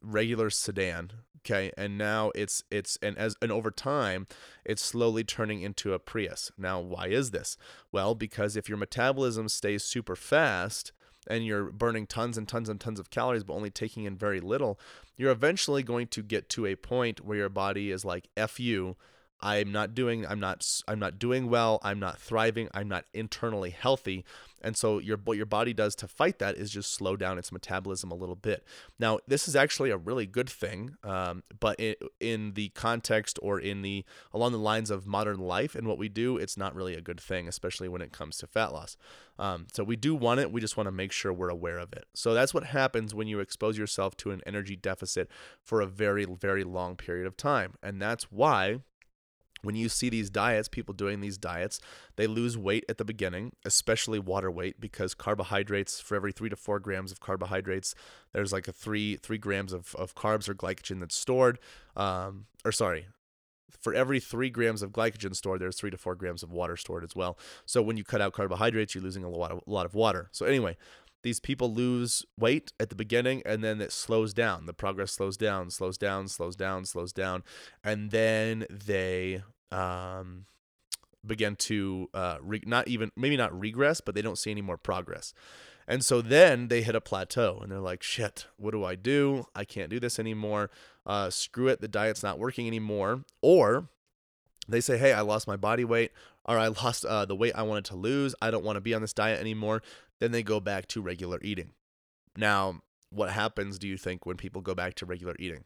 regular 0.00 0.48
sedan, 0.48 1.12
okay, 1.38 1.72
and 1.76 1.98
now 1.98 2.30
it's 2.34 2.62
it's 2.70 2.98
and 3.02 3.16
as 3.18 3.36
and 3.42 3.50
over 3.50 3.70
time 3.70 4.26
it's 4.64 4.82
slowly 4.82 5.24
turning 5.24 5.62
into 5.62 5.92
a 5.92 5.98
Prius. 5.98 6.52
Now, 6.56 6.80
why 6.80 7.08
is 7.08 7.30
this? 7.30 7.56
Well, 7.90 8.14
because 8.14 8.56
if 8.56 8.68
your 8.68 8.78
metabolism 8.78 9.48
stays 9.48 9.84
super 9.84 10.16
fast, 10.16 10.92
and 11.28 11.46
you're 11.46 11.70
burning 11.70 12.06
tons 12.06 12.36
and 12.36 12.48
tons 12.48 12.68
and 12.68 12.80
tons 12.80 12.98
of 12.98 13.10
calories 13.10 13.44
but 13.44 13.54
only 13.54 13.70
taking 13.70 14.04
in 14.04 14.16
very 14.16 14.40
little, 14.40 14.78
you're 15.16 15.32
eventually 15.32 15.82
going 15.82 16.06
to 16.08 16.22
get 16.22 16.48
to 16.50 16.66
a 16.66 16.76
point 16.76 17.24
where 17.24 17.38
your 17.38 17.48
body 17.48 17.90
is 17.90 18.04
like, 18.04 18.28
F 18.36 18.58
you, 18.58 18.96
I'm 19.40 19.72
not 19.72 19.94
doing 19.94 20.26
I'm 20.26 20.40
not 20.40 20.66
I'm 20.86 20.98
not 20.98 21.18
doing 21.18 21.48
well, 21.48 21.78
I'm 21.82 22.00
not 22.00 22.18
thriving, 22.18 22.68
I'm 22.74 22.88
not 22.88 23.04
internally 23.12 23.70
healthy. 23.70 24.24
And 24.60 24.76
so 24.76 24.98
your 24.98 25.18
what 25.18 25.36
your 25.36 25.46
body 25.46 25.72
does 25.72 25.94
to 25.96 26.08
fight 26.08 26.38
that 26.40 26.56
is 26.56 26.70
just 26.70 26.92
slow 26.92 27.16
down 27.16 27.38
its 27.38 27.52
metabolism 27.52 28.10
a 28.10 28.16
little 28.16 28.34
bit. 28.34 28.64
Now, 28.98 29.20
this 29.26 29.46
is 29.46 29.54
actually 29.54 29.90
a 29.90 29.96
really 29.96 30.26
good 30.26 30.50
thing, 30.50 30.96
um, 31.04 31.44
but 31.60 31.78
in, 31.78 31.94
in 32.18 32.54
the 32.54 32.70
context 32.70 33.38
or 33.40 33.60
in 33.60 33.82
the 33.82 34.04
along 34.32 34.52
the 34.52 34.58
lines 34.58 34.90
of 34.90 35.06
modern 35.06 35.38
life 35.38 35.76
and 35.76 35.86
what 35.86 35.98
we 35.98 36.08
do, 36.08 36.36
it's 36.36 36.56
not 36.56 36.74
really 36.74 36.94
a 36.94 37.00
good 37.00 37.20
thing, 37.20 37.46
especially 37.46 37.88
when 37.88 38.02
it 38.02 38.12
comes 38.12 38.38
to 38.38 38.46
fat 38.46 38.72
loss. 38.72 38.96
Um, 39.38 39.68
so 39.72 39.84
we 39.84 39.94
do 39.94 40.16
want 40.16 40.40
it, 40.40 40.50
we 40.50 40.60
just 40.60 40.76
want 40.76 40.88
to 40.88 40.92
make 40.92 41.12
sure 41.12 41.32
we're 41.32 41.48
aware 41.48 41.78
of 41.78 41.92
it. 41.92 42.06
So 42.14 42.34
that's 42.34 42.52
what 42.52 42.64
happens 42.64 43.14
when 43.14 43.28
you 43.28 43.38
expose 43.38 43.78
yourself 43.78 44.16
to 44.18 44.32
an 44.32 44.42
energy 44.44 44.74
deficit 44.74 45.30
for 45.62 45.80
a 45.80 45.86
very 45.86 46.24
very 46.24 46.64
long 46.64 46.96
period 46.96 47.26
of 47.28 47.36
time, 47.36 47.74
and 47.80 48.02
that's 48.02 48.32
why 48.32 48.80
when 49.62 49.74
you 49.74 49.88
see 49.88 50.08
these 50.08 50.30
diets, 50.30 50.68
people 50.68 50.94
doing 50.94 51.20
these 51.20 51.36
diets, 51.38 51.80
they 52.16 52.26
lose 52.26 52.56
weight 52.56 52.84
at 52.88 52.98
the 52.98 53.04
beginning, 53.04 53.52
especially 53.64 54.18
water 54.18 54.50
weight, 54.50 54.80
because 54.80 55.14
carbohydrates, 55.14 56.00
for 56.00 56.14
every 56.14 56.32
three 56.32 56.48
to 56.48 56.56
four 56.56 56.78
grams 56.78 57.12
of 57.12 57.20
carbohydrates, 57.20 57.94
there's 58.32 58.52
like 58.52 58.68
a 58.68 58.72
three 58.72 59.16
three 59.16 59.38
grams 59.38 59.72
of, 59.72 59.94
of 59.96 60.14
carbs 60.14 60.48
or 60.48 60.54
glycogen 60.54 61.00
that's 61.00 61.16
stored. 61.16 61.58
Um, 61.96 62.46
or 62.64 62.72
sorry, 62.72 63.06
for 63.80 63.94
every 63.94 64.20
three 64.20 64.50
grams 64.50 64.82
of 64.82 64.92
glycogen 64.92 65.34
stored, 65.34 65.60
there's 65.60 65.76
three 65.76 65.90
to 65.90 65.98
four 65.98 66.14
grams 66.14 66.42
of 66.42 66.52
water 66.52 66.76
stored 66.76 67.04
as 67.04 67.14
well. 67.14 67.38
So 67.66 67.82
when 67.82 67.96
you 67.96 68.04
cut 68.04 68.20
out 68.20 68.32
carbohydrates, 68.32 68.94
you're 68.94 69.04
losing 69.04 69.24
a 69.24 69.28
lot 69.28 69.50
of, 69.50 69.60
a 69.66 69.70
lot 69.70 69.86
of 69.86 69.94
water. 69.94 70.28
So 70.32 70.46
anyway, 70.46 70.76
these 71.22 71.40
people 71.40 71.72
lose 71.72 72.24
weight 72.38 72.72
at 72.78 72.90
the 72.90 72.94
beginning 72.94 73.42
and 73.44 73.62
then 73.62 73.80
it 73.80 73.92
slows 73.92 74.32
down. 74.32 74.66
The 74.66 74.72
progress 74.72 75.12
slows 75.12 75.36
down, 75.36 75.70
slows 75.70 75.98
down, 75.98 76.28
slows 76.28 76.56
down, 76.56 76.84
slows 76.84 77.12
down. 77.12 77.42
And 77.82 78.10
then 78.10 78.66
they 78.70 79.42
um, 79.72 80.46
begin 81.26 81.56
to 81.56 82.08
uh, 82.14 82.38
re- 82.40 82.62
not 82.66 82.88
even, 82.88 83.10
maybe 83.16 83.36
not 83.36 83.58
regress, 83.58 84.00
but 84.00 84.14
they 84.14 84.22
don't 84.22 84.38
see 84.38 84.50
any 84.50 84.62
more 84.62 84.78
progress. 84.78 85.34
And 85.88 86.04
so 86.04 86.20
then 86.20 86.68
they 86.68 86.82
hit 86.82 86.94
a 86.94 87.00
plateau 87.00 87.58
and 87.62 87.72
they're 87.72 87.80
like, 87.80 88.02
shit, 88.02 88.46
what 88.56 88.72
do 88.72 88.84
I 88.84 88.94
do? 88.94 89.46
I 89.54 89.64
can't 89.64 89.90
do 89.90 89.98
this 89.98 90.18
anymore. 90.18 90.70
Uh, 91.06 91.30
screw 91.30 91.68
it. 91.68 91.80
The 91.80 91.88
diet's 91.88 92.22
not 92.22 92.38
working 92.38 92.66
anymore. 92.66 93.24
Or 93.40 93.88
they 94.68 94.82
say, 94.82 94.98
hey, 94.98 95.14
I 95.14 95.22
lost 95.22 95.48
my 95.48 95.56
body 95.56 95.84
weight 95.84 96.12
or 96.48 96.58
I 96.58 96.68
lost 96.68 97.04
uh, 97.04 97.26
the 97.26 97.36
weight 97.36 97.52
I 97.54 97.62
wanted 97.62 97.84
to 97.86 97.96
lose. 97.96 98.34
I 98.40 98.50
don't 98.50 98.64
want 98.64 98.76
to 98.76 98.80
be 98.80 98.94
on 98.94 99.02
this 99.02 99.12
diet 99.12 99.38
anymore. 99.38 99.82
Then 100.18 100.32
they 100.32 100.42
go 100.42 100.58
back 100.58 100.88
to 100.88 101.02
regular 101.02 101.38
eating. 101.42 101.72
Now, 102.36 102.80
what 103.10 103.30
happens, 103.30 103.78
do 103.78 103.86
you 103.86 103.96
think, 103.96 104.24
when 104.24 104.36
people 104.36 104.62
go 104.62 104.74
back 104.74 104.94
to 104.94 105.06
regular 105.06 105.36
eating? 105.38 105.64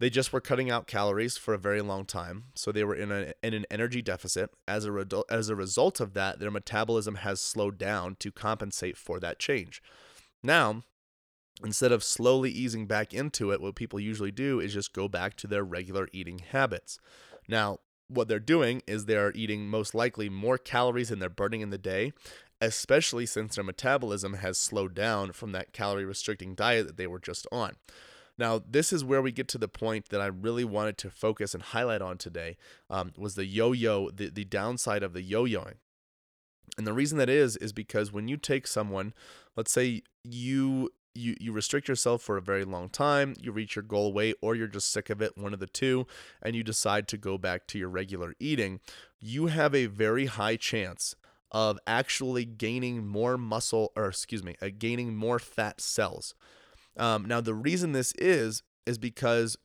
They 0.00 0.08
just 0.10 0.32
were 0.32 0.40
cutting 0.40 0.70
out 0.70 0.86
calories 0.86 1.36
for 1.36 1.54
a 1.54 1.58
very 1.58 1.80
long 1.80 2.04
time, 2.06 2.44
so 2.54 2.72
they 2.72 2.82
were 2.82 2.94
in, 2.94 3.12
a, 3.12 3.32
in 3.42 3.54
an 3.54 3.66
energy 3.70 4.02
deficit. 4.02 4.50
As 4.66 4.84
a, 4.84 4.92
re- 4.92 5.04
as 5.30 5.48
a 5.48 5.56
result 5.56 6.00
of 6.00 6.14
that, 6.14 6.40
their 6.40 6.50
metabolism 6.50 7.16
has 7.16 7.40
slowed 7.40 7.78
down 7.78 8.16
to 8.20 8.32
compensate 8.32 8.96
for 8.96 9.20
that 9.20 9.38
change. 9.38 9.82
Now, 10.42 10.82
instead 11.64 11.92
of 11.92 12.02
slowly 12.02 12.50
easing 12.50 12.86
back 12.86 13.14
into 13.14 13.52
it, 13.52 13.60
what 13.60 13.76
people 13.76 14.00
usually 14.00 14.32
do 14.32 14.58
is 14.58 14.72
just 14.72 14.92
go 14.92 15.06
back 15.08 15.36
to 15.36 15.46
their 15.46 15.62
regular 15.62 16.08
eating 16.12 16.40
habits. 16.40 16.98
Now, 17.48 17.78
what 18.12 18.28
they're 18.28 18.38
doing 18.38 18.82
is 18.86 19.04
they're 19.04 19.32
eating 19.34 19.66
most 19.66 19.94
likely 19.94 20.28
more 20.28 20.58
calories 20.58 21.08
than 21.08 21.18
they're 21.18 21.28
burning 21.28 21.60
in 21.60 21.70
the 21.70 21.78
day, 21.78 22.12
especially 22.60 23.26
since 23.26 23.54
their 23.54 23.64
metabolism 23.64 24.34
has 24.34 24.58
slowed 24.58 24.94
down 24.94 25.32
from 25.32 25.52
that 25.52 25.72
calorie 25.72 26.04
restricting 26.04 26.54
diet 26.54 26.86
that 26.86 26.96
they 26.96 27.06
were 27.06 27.18
just 27.18 27.46
on. 27.50 27.76
Now, 28.38 28.62
this 28.66 28.92
is 28.92 29.04
where 29.04 29.20
we 29.22 29.30
get 29.30 29.48
to 29.48 29.58
the 29.58 29.68
point 29.68 30.08
that 30.08 30.20
I 30.20 30.26
really 30.26 30.64
wanted 30.64 30.96
to 30.98 31.10
focus 31.10 31.54
and 31.54 31.62
highlight 31.62 32.02
on 32.02 32.18
today 32.18 32.56
um, 32.88 33.12
was 33.16 33.34
the 33.34 33.44
yo-yo, 33.44 34.10
the, 34.10 34.30
the 34.30 34.44
downside 34.44 35.02
of 35.02 35.12
the 35.12 35.22
yo-yoing. 35.22 35.74
And 36.78 36.86
the 36.86 36.94
reason 36.94 37.18
that 37.18 37.28
is 37.28 37.56
is 37.56 37.72
because 37.72 38.12
when 38.12 38.28
you 38.28 38.36
take 38.36 38.66
someone, 38.66 39.12
let's 39.56 39.72
say 39.72 40.02
you 40.24 40.90
you 41.14 41.36
you 41.40 41.52
restrict 41.52 41.88
yourself 41.88 42.22
for 42.22 42.36
a 42.36 42.42
very 42.42 42.64
long 42.64 42.88
time, 42.88 43.34
you 43.40 43.52
reach 43.52 43.76
your 43.76 43.82
goal 43.82 44.12
weight 44.12 44.36
or 44.40 44.54
you're 44.54 44.66
just 44.66 44.90
sick 44.90 45.10
of 45.10 45.20
it, 45.20 45.36
one 45.36 45.52
of 45.52 45.60
the 45.60 45.66
two, 45.66 46.06
and 46.42 46.56
you 46.56 46.62
decide 46.62 47.08
to 47.08 47.16
go 47.16 47.38
back 47.38 47.66
to 47.68 47.78
your 47.78 47.88
regular 47.88 48.34
eating, 48.40 48.80
you 49.20 49.46
have 49.46 49.74
a 49.74 49.86
very 49.86 50.26
high 50.26 50.56
chance 50.56 51.14
of 51.50 51.78
actually 51.86 52.44
gaining 52.44 53.06
more 53.06 53.36
muscle 53.36 53.92
or 53.94 54.06
excuse 54.06 54.42
me, 54.42 54.56
uh, 54.62 54.68
gaining 54.76 55.14
more 55.14 55.38
fat 55.38 55.80
cells. 55.80 56.34
Um, 56.96 57.26
now, 57.26 57.40
the 57.40 57.54
reason 57.54 57.92
this 57.92 58.12
is, 58.18 58.62
is 58.86 58.98
because, 58.98 59.56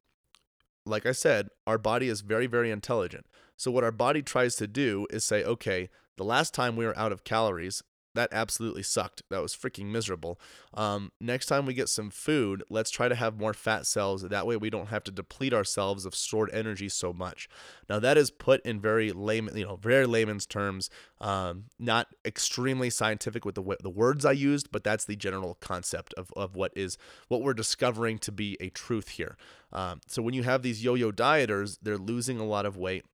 like 0.86 1.06
I 1.06 1.12
said, 1.12 1.48
our 1.66 1.78
body 1.78 2.10
is 2.10 2.22
very, 2.22 2.48
very 2.48 2.72
intelligent. 2.72 3.26
So, 3.56 3.72
what 3.72 3.84
our 3.84 3.92
body 3.92 4.22
tries 4.22 4.56
to 4.58 4.68
do 4.68 5.08
is 5.10 5.26
say, 5.26 5.44
okay, 5.44 5.90
the 6.18 6.24
last 6.24 6.54
time 6.54 6.76
we 6.76 6.86
were 6.86 6.98
out 6.98 7.12
of 7.12 7.24
calories, 7.24 7.84
that 8.18 8.30
absolutely 8.32 8.84
sucked. 8.84 9.22
That 9.30 9.42
was 9.42 9.56
freaking 9.56 9.86
miserable. 9.86 10.40
Um, 10.74 11.12
next 11.22 11.46
time 11.46 11.66
we 11.66 11.74
get 11.74 11.88
some 11.88 12.10
food, 12.10 12.64
let's 12.70 12.90
try 12.90 13.08
to 13.08 13.16
have 13.16 13.40
more 13.40 13.54
fat 13.54 13.86
cells. 13.86 14.24
That 14.24 14.48
way 14.48 14.58
we 14.58 14.70
don't 14.70 14.88
have 14.88 15.04
to 15.06 15.12
deplete 15.12 15.54
ourselves 15.54 16.06
of 16.06 16.16
stored 16.16 16.50
energy 16.52 16.90
so 16.90 17.14
much. 17.14 17.48
Now 17.88 18.00
that 18.00 18.18
is 18.18 18.32
put 18.32 18.66
in 18.66 18.82
very 18.82 19.12
layman, 19.12 19.56
you 19.56 19.66
know, 19.66 19.76
very 19.76 20.06
layman's 20.06 20.46
terms. 20.46 20.90
Um, 21.22 21.66
not 21.80 22.08
extremely 22.26 22.90
scientific 22.90 23.46
with 23.46 23.56
the 23.56 23.78
the 23.82 23.90
words 23.90 24.26
I 24.26 24.32
used, 24.32 24.72
but 24.72 24.84
that's 24.84 25.06
the 25.06 25.16
general 25.16 25.56
concept 25.62 26.14
of 26.16 26.32
of 26.36 26.56
what 26.56 26.72
is 26.76 26.98
what 27.28 27.42
we're 27.42 27.54
discovering 27.54 28.18
to 28.20 28.32
be 28.32 28.58
a 28.60 28.70
truth 28.70 29.10
here. 29.10 29.38
Um, 29.72 30.02
so 30.08 30.22
when 30.22 30.34
you 30.34 30.44
have 30.44 30.62
these 30.62 30.84
yo-yo 30.84 31.12
dieters, 31.12 31.78
they're 31.82 31.98
losing 31.98 32.40
a 32.40 32.46
lot 32.46 32.66
of 32.66 32.78
weight 32.78 33.06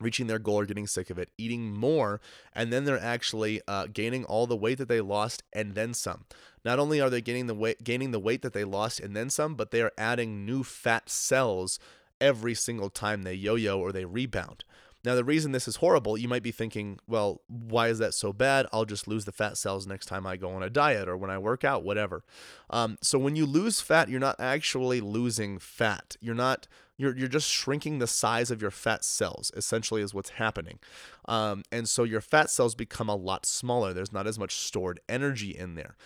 reaching 0.00 0.26
their 0.26 0.38
goal 0.38 0.60
or 0.60 0.66
getting 0.66 0.86
sick 0.86 1.10
of 1.10 1.18
it, 1.18 1.30
eating 1.36 1.72
more, 1.72 2.20
and 2.54 2.72
then 2.72 2.84
they're 2.84 2.98
actually 2.98 3.60
uh, 3.68 3.86
gaining 3.92 4.24
all 4.24 4.46
the 4.46 4.56
weight 4.56 4.78
that 4.78 4.88
they 4.88 5.00
lost 5.00 5.42
and 5.52 5.74
then 5.74 5.94
some. 5.94 6.24
Not 6.64 6.78
only 6.78 7.00
are 7.00 7.10
they 7.10 7.20
gaining 7.20 7.46
the 7.46 7.54
weight, 7.54 7.84
gaining 7.84 8.10
the 8.10 8.20
weight 8.20 8.42
that 8.42 8.52
they 8.52 8.64
lost 8.64 9.00
and 9.00 9.14
then 9.14 9.30
some, 9.30 9.54
but 9.54 9.70
they 9.70 9.82
are 9.82 9.92
adding 9.96 10.44
new 10.44 10.62
fat 10.62 11.08
cells 11.08 11.78
every 12.20 12.54
single 12.54 12.90
time 12.90 13.22
they 13.22 13.34
yo-yo 13.34 13.78
or 13.78 13.92
they 13.92 14.04
rebound. 14.04 14.64
Now, 15.02 15.14
the 15.14 15.24
reason 15.24 15.52
this 15.52 15.66
is 15.66 15.76
horrible, 15.76 16.18
you 16.18 16.28
might 16.28 16.42
be 16.42 16.50
thinking, 16.50 16.98
well, 17.06 17.40
why 17.48 17.88
is 17.88 17.98
that 18.00 18.12
so 18.12 18.34
bad? 18.34 18.66
I'll 18.70 18.84
just 18.84 19.08
lose 19.08 19.24
the 19.24 19.32
fat 19.32 19.56
cells 19.56 19.86
next 19.86 20.06
time 20.06 20.26
I 20.26 20.36
go 20.36 20.50
on 20.50 20.62
a 20.62 20.68
diet 20.68 21.08
or 21.08 21.16
when 21.16 21.30
I 21.30 21.38
work 21.38 21.64
out, 21.64 21.82
whatever. 21.82 22.22
Um, 22.68 22.98
so 23.00 23.18
when 23.18 23.34
you 23.34 23.46
lose 23.46 23.80
fat, 23.80 24.10
you're 24.10 24.20
not 24.20 24.36
actually 24.38 25.00
losing 25.00 25.58
fat. 25.58 26.16
You're 26.20 26.34
not 26.34 26.68
you're, 27.00 27.16
you're 27.16 27.28
just 27.28 27.48
shrinking 27.48 27.98
the 27.98 28.06
size 28.06 28.50
of 28.50 28.60
your 28.60 28.70
fat 28.70 29.04
cells 29.04 29.50
essentially 29.56 30.02
is 30.02 30.12
what's 30.12 30.30
happening. 30.30 30.78
Um, 31.26 31.62
and 31.72 31.88
so 31.88 32.04
your 32.04 32.20
fat 32.20 32.50
cells 32.50 32.74
become 32.74 33.08
a 33.08 33.16
lot 33.16 33.46
smaller. 33.46 33.94
There's 33.94 34.12
not 34.12 34.26
as 34.26 34.38
much 34.38 34.56
stored 34.56 35.00
energy 35.08 35.56
in 35.56 35.76
there 35.76 35.96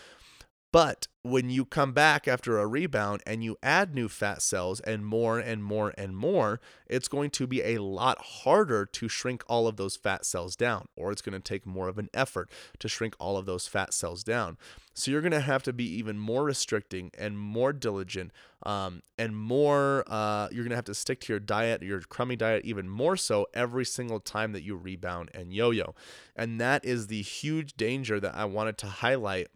but 0.75 1.07
when 1.23 1.51
you 1.51 1.65
come 1.65 1.93
back 1.93 2.27
after 2.27 2.59
a 2.59 2.67
rebound 2.67 3.23
and 3.25 3.45
you 3.45 3.57
add 3.63 3.95
new 3.95 4.09
fat 4.09 4.43
cells 4.43 4.81
and 4.81 5.07
more 5.07 5.39
and 5.39 5.63
more 5.63 5.95
and 5.97 6.17
more, 6.17 6.61
it's 6.89 7.07
going 7.07 7.31
to 7.31 7.47
be 7.47 7.63
a 7.63 7.79
lot 7.79 8.19
harder 8.21 8.85
to 8.85 9.07
shrink 9.07 9.45
all 9.47 9.69
of 9.69 9.77
those 9.77 9.95
fat 9.95 10.25
cells 10.25 10.57
down, 10.57 10.89
or 10.97 11.13
it's 11.13 11.23
going 11.23 11.33
to 11.33 11.39
take 11.39 11.65
more 11.65 11.87
of 11.87 11.97
an 11.97 12.11
effort 12.13 12.51
to 12.81 12.89
shrink 12.89 13.15
all 13.21 13.37
of 13.37 13.47
those 13.47 13.69
fat 13.69 13.95
cells 13.95 14.25
down. 14.25 14.59
So 14.95 15.13
you're 15.13 15.21
going 15.21 15.31
to 15.31 15.39
have 15.39 15.63
to 15.63 15.73
be 15.73 15.85
even 15.97 16.19
more 16.19 16.43
restricting 16.43 17.13
and 17.17 17.39
more 17.39 17.73
diligent, 17.73 18.33
um, 18.67 19.03
and 19.17 19.37
more. 19.37 20.03
Uh, 20.09 20.49
you're 20.51 20.65
going 20.65 20.71
to 20.71 20.77
have 20.77 20.87
to 20.87 20.95
stick 20.95 21.21
to 21.21 21.33
your 21.33 21.39
diet, 21.39 21.85
your 21.85 22.01
crummy 22.01 22.35
diet, 22.35 22.65
even 22.65 22.89
more 22.89 23.17
so 23.17 23.47
every 23.55 23.85
single 23.85 24.19
time 24.19 24.51
that 24.51 24.65
you 24.65 24.75
rebound 24.75 25.31
and 25.33 25.53
yo-yo, 25.53 25.95
and 26.35 26.61
that 26.61 26.85
is 26.85 27.07
the 27.07 27.23
huge 27.23 27.77
danger 27.77 28.19
that 28.19 28.35
I 28.35 28.45
wanted 28.45 28.77
to 28.79 28.87
highlight 28.89 29.47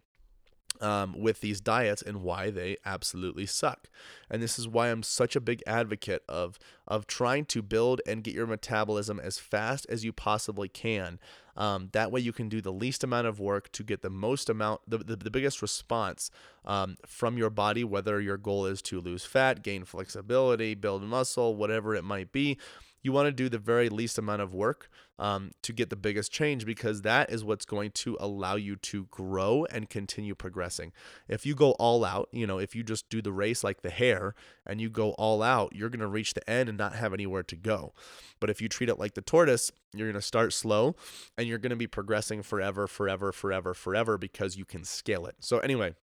um, 0.81 1.15
with 1.17 1.41
these 1.41 1.61
diets 1.61 2.01
and 2.01 2.21
why 2.21 2.49
they 2.49 2.77
absolutely 2.85 3.45
suck. 3.45 3.89
And 4.29 4.41
this 4.41 4.57
is 4.57 4.67
why 4.67 4.89
I'm 4.89 5.03
such 5.03 5.35
a 5.35 5.41
big 5.41 5.61
advocate 5.67 6.23
of 6.27 6.59
of 6.87 7.05
trying 7.05 7.45
to 7.45 7.61
build 7.61 8.01
and 8.07 8.23
get 8.23 8.33
your 8.33 8.47
metabolism 8.47 9.19
as 9.19 9.37
fast 9.37 9.85
as 9.89 10.03
you 10.03 10.11
possibly 10.11 10.67
can. 10.67 11.19
Um, 11.55 11.89
that 11.91 12.11
way 12.11 12.21
you 12.21 12.31
can 12.31 12.49
do 12.49 12.61
the 12.61 12.71
least 12.71 13.03
amount 13.03 13.27
of 13.27 13.39
work 13.39 13.71
to 13.73 13.83
get 13.83 14.01
the 14.01 14.09
most 14.09 14.49
amount, 14.49 14.81
the, 14.87 14.97
the, 14.99 15.15
the 15.17 15.29
biggest 15.29 15.61
response 15.61 16.31
um, 16.63 16.97
from 17.05 17.37
your 17.37 17.49
body, 17.49 17.83
whether 17.83 18.19
your 18.21 18.37
goal 18.37 18.65
is 18.65 18.81
to 18.83 19.01
lose 19.01 19.25
fat, 19.25 19.61
gain 19.61 19.83
flexibility, 19.83 20.73
build 20.73 21.03
muscle, 21.03 21.55
whatever 21.55 21.95
it 21.95 22.03
might 22.03 22.31
be 22.31 22.57
you 23.01 23.11
want 23.11 23.27
to 23.27 23.31
do 23.31 23.49
the 23.49 23.57
very 23.57 23.89
least 23.89 24.17
amount 24.17 24.41
of 24.41 24.53
work 24.53 24.89
um, 25.17 25.51
to 25.63 25.73
get 25.73 25.89
the 25.89 25.95
biggest 25.95 26.31
change 26.31 26.65
because 26.65 27.01
that 27.01 27.29
is 27.29 27.43
what's 27.43 27.65
going 27.65 27.91
to 27.91 28.17
allow 28.19 28.55
you 28.55 28.75
to 28.77 29.05
grow 29.05 29.65
and 29.71 29.89
continue 29.89 30.35
progressing. 30.35 30.91
If 31.27 31.45
you 31.45 31.55
go 31.55 31.71
all 31.71 32.05
out, 32.05 32.29
you 32.31 32.47
know, 32.47 32.57
if 32.57 32.75
you 32.75 32.83
just 32.83 33.09
do 33.09 33.21
the 33.21 33.31
race 33.31 33.63
like 33.63 33.81
the 33.81 33.89
hare 33.89 34.33
and 34.65 34.79
you 34.79 34.89
go 34.89 35.11
all 35.11 35.43
out, 35.43 35.75
you're 35.75 35.89
going 35.89 35.99
to 35.99 36.07
reach 36.07 36.33
the 36.33 36.49
end 36.49 36.69
and 36.69 36.77
not 36.77 36.95
have 36.95 37.13
anywhere 37.13 37.43
to 37.43 37.55
go. 37.55 37.93
But 38.39 38.49
if 38.49 38.61
you 38.61 38.69
treat 38.69 38.89
it 38.89 38.99
like 38.99 39.13
the 39.13 39.21
tortoise, 39.21 39.71
you're 39.93 40.07
going 40.07 40.13
to 40.13 40.21
start 40.21 40.53
slow 40.53 40.95
and 41.37 41.47
you're 41.47 41.57
going 41.57 41.71
to 41.71 41.75
be 41.75 41.87
progressing 41.87 42.41
forever, 42.41 42.87
forever, 42.87 43.31
forever, 43.31 43.73
forever 43.73 44.17
because 44.17 44.55
you 44.55 44.65
can 44.65 44.83
scale 44.83 45.25
it. 45.25 45.35
So, 45.39 45.59
anyway, 45.59 45.95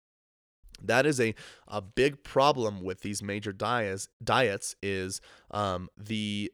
that 0.81 1.05
is 1.05 1.19
a, 1.19 1.33
a 1.67 1.81
big 1.81 2.23
problem 2.23 2.81
with 2.81 3.01
these 3.01 3.23
major 3.23 3.53
diets 3.53 4.09
diets 4.23 4.75
is 4.81 5.21
um, 5.51 5.89
the 5.97 6.51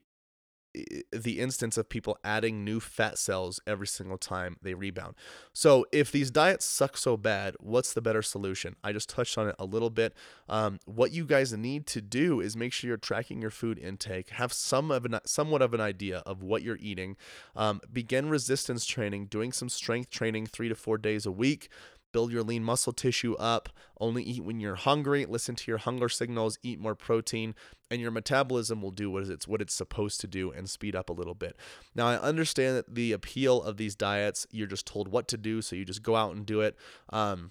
the 1.12 1.40
instance 1.40 1.76
of 1.76 1.88
people 1.88 2.18
adding 2.24 2.64
new 2.64 2.80
fat 2.80 3.18
cells 3.18 3.60
every 3.66 3.86
single 3.86 4.18
time 4.18 4.56
they 4.62 4.74
rebound. 4.74 5.14
So, 5.52 5.86
if 5.92 6.10
these 6.10 6.30
diets 6.30 6.64
suck 6.64 6.96
so 6.96 7.16
bad, 7.16 7.54
what's 7.60 7.92
the 7.92 8.00
better 8.00 8.22
solution? 8.22 8.76
I 8.82 8.92
just 8.92 9.08
touched 9.08 9.36
on 9.36 9.48
it 9.48 9.56
a 9.58 9.64
little 9.64 9.90
bit. 9.90 10.14
Um, 10.48 10.78
what 10.84 11.12
you 11.12 11.24
guys 11.24 11.52
need 11.52 11.86
to 11.88 12.00
do 12.00 12.40
is 12.40 12.56
make 12.56 12.72
sure 12.72 12.88
you're 12.88 12.96
tracking 12.96 13.40
your 13.40 13.50
food 13.50 13.78
intake, 13.78 14.30
have 14.30 14.52
some 14.52 14.90
of 14.90 15.04
an, 15.04 15.18
somewhat 15.24 15.62
of 15.62 15.74
an 15.74 15.80
idea 15.80 16.18
of 16.24 16.42
what 16.42 16.62
you're 16.62 16.78
eating, 16.80 17.16
um, 17.54 17.80
begin 17.92 18.28
resistance 18.28 18.84
training, 18.84 19.26
doing 19.26 19.52
some 19.52 19.68
strength 19.68 20.10
training 20.10 20.46
three 20.46 20.68
to 20.68 20.74
four 20.74 20.98
days 20.98 21.26
a 21.26 21.32
week 21.32 21.68
build 22.12 22.32
your 22.32 22.42
lean 22.42 22.62
muscle 22.62 22.92
tissue 22.92 23.34
up, 23.34 23.68
only 24.00 24.22
eat 24.22 24.44
when 24.44 24.60
you're 24.60 24.74
hungry, 24.74 25.24
listen 25.26 25.54
to 25.56 25.70
your 25.70 25.78
hunger 25.78 26.08
signals, 26.08 26.58
eat 26.62 26.78
more 26.78 26.94
protein, 26.94 27.54
and 27.90 28.00
your 28.00 28.10
metabolism 28.10 28.82
will 28.82 28.90
do 28.90 29.10
what 29.10 29.24
it's 29.24 29.48
what 29.48 29.60
it's 29.60 29.74
supposed 29.74 30.20
to 30.20 30.26
do 30.26 30.50
and 30.50 30.68
speed 30.68 30.94
up 30.94 31.10
a 31.10 31.12
little 31.12 31.34
bit. 31.34 31.56
Now 31.94 32.06
I 32.06 32.16
understand 32.18 32.76
that 32.76 32.94
the 32.94 33.12
appeal 33.12 33.62
of 33.62 33.76
these 33.76 33.94
diets, 33.94 34.46
you're 34.50 34.66
just 34.66 34.86
told 34.86 35.08
what 35.08 35.28
to 35.28 35.36
do, 35.36 35.62
so 35.62 35.76
you 35.76 35.84
just 35.84 36.02
go 36.02 36.16
out 36.16 36.34
and 36.34 36.46
do 36.46 36.60
it. 36.60 36.76
Um, 37.10 37.50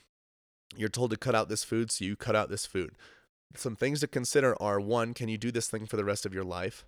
you're 0.75 0.89
told 0.89 1.11
to 1.11 1.17
cut 1.17 1.35
out 1.35 1.49
this 1.49 1.63
food, 1.63 1.91
so 1.91 2.05
you 2.05 2.15
cut 2.15 2.35
out 2.35 2.49
this 2.49 2.65
food. 2.65 2.95
Some 3.55 3.75
things 3.75 3.99
to 3.99 4.07
consider 4.07 4.55
are 4.61 4.79
one, 4.79 5.13
can 5.13 5.27
you 5.27 5.37
do 5.37 5.51
this 5.51 5.67
thing 5.67 5.85
for 5.85 5.97
the 5.97 6.05
rest 6.05 6.25
of 6.25 6.33
your 6.33 6.45
life? 6.45 6.85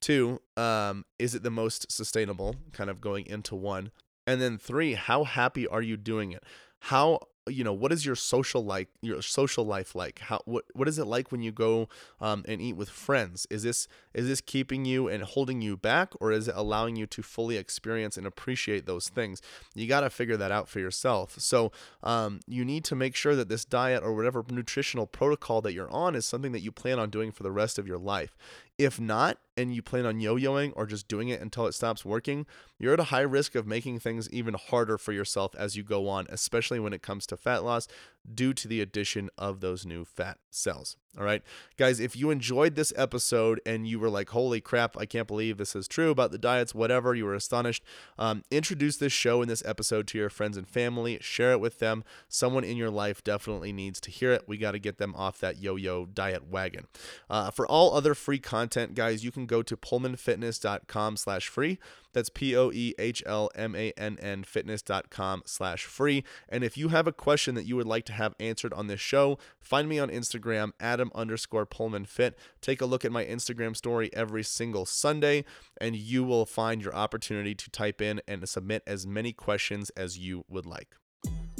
Two, 0.00 0.40
um, 0.56 1.04
is 1.18 1.34
it 1.34 1.42
the 1.42 1.50
most 1.50 1.90
sustainable? 1.90 2.56
Kind 2.72 2.90
of 2.90 3.00
going 3.00 3.26
into 3.26 3.54
one. 3.54 3.90
And 4.26 4.40
then 4.40 4.58
three, 4.58 4.94
how 4.94 5.24
happy 5.24 5.66
are 5.66 5.82
you 5.82 5.96
doing 5.96 6.32
it? 6.32 6.44
How 6.80 7.20
you 7.48 7.64
know 7.64 7.72
what 7.72 7.92
is 7.92 8.04
your 8.04 8.14
social 8.14 8.64
like 8.64 8.88
your 9.00 9.22
social 9.22 9.64
life 9.64 9.94
like? 9.94 10.20
How 10.20 10.40
what 10.44 10.64
what 10.74 10.88
is 10.88 10.98
it 10.98 11.06
like 11.06 11.32
when 11.32 11.42
you 11.42 11.52
go 11.52 11.88
um, 12.20 12.44
and 12.46 12.60
eat 12.60 12.74
with 12.76 12.88
friends? 12.90 13.46
Is 13.50 13.62
this 13.62 13.88
is 14.14 14.26
this 14.26 14.40
keeping 14.40 14.84
you 14.84 15.08
and 15.08 15.22
holding 15.22 15.62
you 15.62 15.76
back 15.76 16.12
or 16.20 16.32
is 16.32 16.48
it 16.48 16.54
allowing 16.56 16.96
you 16.96 17.06
to 17.06 17.22
fully 17.22 17.56
experience 17.56 18.16
and 18.16 18.26
appreciate 18.26 18.86
those 18.86 19.08
things? 19.08 19.40
You 19.74 19.86
got 19.86 20.00
to 20.00 20.10
figure 20.10 20.36
that 20.36 20.50
out 20.50 20.68
for 20.68 20.80
yourself. 20.80 21.36
So 21.38 21.72
um, 22.02 22.40
you 22.46 22.64
need 22.64 22.84
to 22.84 22.96
make 22.96 23.14
sure 23.14 23.34
that 23.36 23.48
this 23.48 23.64
diet 23.64 24.02
or 24.02 24.14
whatever 24.14 24.44
nutritional 24.48 25.06
protocol 25.06 25.60
that 25.62 25.72
you're 25.72 25.90
on 25.90 26.14
is 26.14 26.26
something 26.26 26.52
that 26.52 26.60
you 26.60 26.72
plan 26.72 26.98
on 26.98 27.10
doing 27.10 27.32
for 27.32 27.42
the 27.42 27.52
rest 27.52 27.78
of 27.78 27.86
your 27.86 27.98
life 27.98 28.36
if 28.78 29.00
not, 29.00 29.38
and 29.56 29.74
you 29.74 29.82
plan 29.82 30.06
on 30.06 30.20
yo 30.20 30.36
yoing 30.36 30.72
or 30.76 30.86
just 30.86 31.08
doing 31.08 31.28
it 31.28 31.40
until 31.40 31.66
it 31.66 31.72
stops 31.72 32.04
working, 32.04 32.46
you're 32.78 32.94
at 32.94 33.00
a 33.00 33.04
high 33.04 33.20
risk 33.22 33.56
of 33.56 33.66
making 33.66 33.98
things 33.98 34.30
even 34.30 34.54
harder 34.54 34.96
for 34.96 35.12
yourself 35.12 35.54
as 35.56 35.76
you 35.76 35.82
go 35.82 36.08
on, 36.08 36.26
especially 36.30 36.78
when 36.78 36.92
it 36.92 37.02
comes 37.02 37.26
to 37.26 37.36
fat 37.36 37.64
loss 37.64 37.88
due 38.34 38.52
to 38.54 38.68
the 38.68 38.80
addition 38.80 39.30
of 39.38 39.60
those 39.60 39.86
new 39.86 40.04
fat 40.04 40.38
cells. 40.50 40.96
All 41.18 41.24
right, 41.24 41.42
guys, 41.76 41.98
if 41.98 42.14
you 42.14 42.30
enjoyed 42.30 42.76
this 42.76 42.92
episode 42.94 43.60
and 43.66 43.88
you 43.88 43.98
were 43.98 44.10
like, 44.10 44.28
holy 44.28 44.60
crap, 44.60 44.96
I 44.96 45.04
can't 45.04 45.26
believe 45.26 45.56
this 45.56 45.74
is 45.74 45.88
true 45.88 46.10
about 46.10 46.30
the 46.30 46.38
diets, 46.38 46.74
whatever, 46.74 47.12
you 47.14 47.24
were 47.24 47.34
astonished, 47.34 47.82
um, 48.18 48.44
introduce 48.50 48.98
this 48.98 49.12
show 49.12 49.42
and 49.42 49.50
this 49.50 49.64
episode 49.64 50.06
to 50.08 50.18
your 50.18 50.30
friends 50.30 50.56
and 50.56 50.68
family, 50.68 51.18
share 51.20 51.52
it 51.52 51.60
with 51.60 51.80
them. 51.80 52.04
Someone 52.28 52.62
in 52.62 52.76
your 52.76 52.90
life 52.90 53.24
definitely 53.24 53.72
needs 53.72 54.00
to 54.02 54.10
hear 54.10 54.32
it. 54.32 54.44
We 54.46 54.58
got 54.58 54.72
to 54.72 54.78
get 54.78 54.98
them 54.98 55.14
off 55.16 55.38
that 55.40 55.58
yo 55.58 55.74
yo 55.76 56.06
diet 56.06 56.46
wagon. 56.48 56.86
Uh, 57.28 57.50
for 57.50 57.66
all 57.66 57.94
other 57.94 58.14
free 58.14 58.38
content, 58.38 58.94
guys, 58.94 59.24
you 59.24 59.32
can 59.32 59.46
go 59.46 59.62
to 59.62 59.76
poehlmannfitness.com 59.76 61.16
slash 61.16 61.48
free. 61.48 61.78
That's 62.18 62.30
P 62.30 62.56
O 62.56 62.72
E 62.72 62.94
H 62.98 63.22
L 63.26 63.48
M 63.54 63.76
A 63.76 63.92
N 63.96 64.18
N 64.20 64.42
fitness.com 64.42 65.44
slash 65.46 65.84
free. 65.84 66.24
And 66.48 66.64
if 66.64 66.76
you 66.76 66.88
have 66.88 67.06
a 67.06 67.12
question 67.12 67.54
that 67.54 67.64
you 67.64 67.76
would 67.76 67.86
like 67.86 68.04
to 68.06 68.12
have 68.12 68.34
answered 68.40 68.72
on 68.72 68.88
this 68.88 68.98
show, 68.98 69.38
find 69.60 69.88
me 69.88 70.00
on 70.00 70.08
Instagram, 70.08 70.72
Adam 70.80 71.12
underscore 71.14 71.64
Poehlmann 71.64 72.08
Fit. 72.08 72.36
Take 72.60 72.80
a 72.80 72.86
look 72.86 73.04
at 73.04 73.12
my 73.12 73.24
Instagram 73.24 73.76
story 73.76 74.10
every 74.12 74.42
single 74.42 74.84
Sunday, 74.84 75.44
and 75.80 75.94
you 75.94 76.24
will 76.24 76.44
find 76.44 76.82
your 76.82 76.92
opportunity 76.92 77.54
to 77.54 77.70
type 77.70 78.02
in 78.02 78.20
and 78.26 78.48
submit 78.48 78.82
as 78.84 79.06
many 79.06 79.32
questions 79.32 79.90
as 79.90 80.18
you 80.18 80.44
would 80.48 80.66
like. 80.66 80.96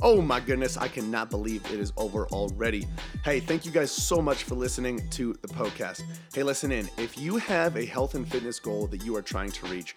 Oh 0.01 0.23
my 0.23 0.39
goodness, 0.39 0.77
I 0.77 0.87
cannot 0.87 1.29
believe 1.29 1.65
it 1.73 1.81
is 1.81 1.93
over 1.97 2.29
already. 2.29 2.87
Hey, 3.25 3.41
thank 3.41 3.67
you 3.67 3.73
guys 3.73 3.91
so 3.91 4.23
much 4.23 4.45
for 4.45 4.55
listening 4.55 5.09
to 5.11 5.35
the 5.43 5.49
Poecast. 5.49 6.03
Hey, 6.33 6.45
listen 6.45 6.71
in. 6.71 6.89
If 6.99 7.19
you 7.19 7.37
have 7.39 7.77
a 7.77 7.85
health 7.85 8.15
and 8.15 8.27
fitness 8.31 8.61
goal 8.61 8.87
that 8.89 9.05
you 9.05 9.17
are 9.17 9.23
trying 9.23 9.51
to 9.51 9.67
reach, 9.67 9.97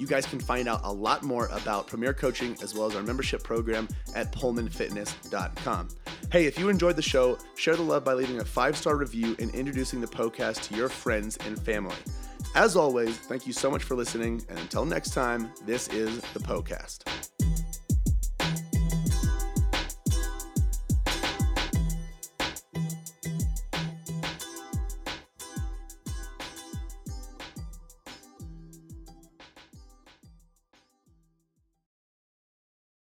You 0.00 0.06
guys 0.06 0.24
can 0.24 0.40
find 0.40 0.66
out 0.66 0.80
a 0.82 0.90
lot 0.90 1.22
more 1.22 1.48
about 1.52 1.86
Premier 1.86 2.14
Coaching 2.14 2.56
as 2.62 2.74
well 2.74 2.86
as 2.86 2.96
our 2.96 3.02
membership 3.02 3.42
program 3.42 3.86
at 4.14 4.32
PoehlmannFitness.com. 4.32 5.88
Hey, 6.32 6.46
if 6.46 6.58
you 6.58 6.70
enjoyed 6.70 6.96
the 6.96 7.02
show, 7.02 7.36
share 7.54 7.76
the 7.76 7.82
love 7.82 8.02
by 8.02 8.14
leaving 8.14 8.40
a 8.40 8.44
five 8.44 8.78
star 8.78 8.96
review 8.96 9.36
and 9.38 9.54
introducing 9.54 10.00
the 10.00 10.06
Poecast 10.06 10.62
to 10.68 10.74
your 10.74 10.88
friends 10.88 11.36
and 11.44 11.60
family. 11.60 11.96
As 12.54 12.76
always, 12.76 13.18
thank 13.18 13.46
you 13.46 13.52
so 13.52 13.70
much 13.70 13.84
for 13.84 13.94
listening, 13.94 14.42
and 14.48 14.58
until 14.58 14.86
next 14.86 15.10
time, 15.10 15.52
this 15.66 15.86
is 15.88 16.22
the 16.32 16.40
Poecast. 16.40 17.39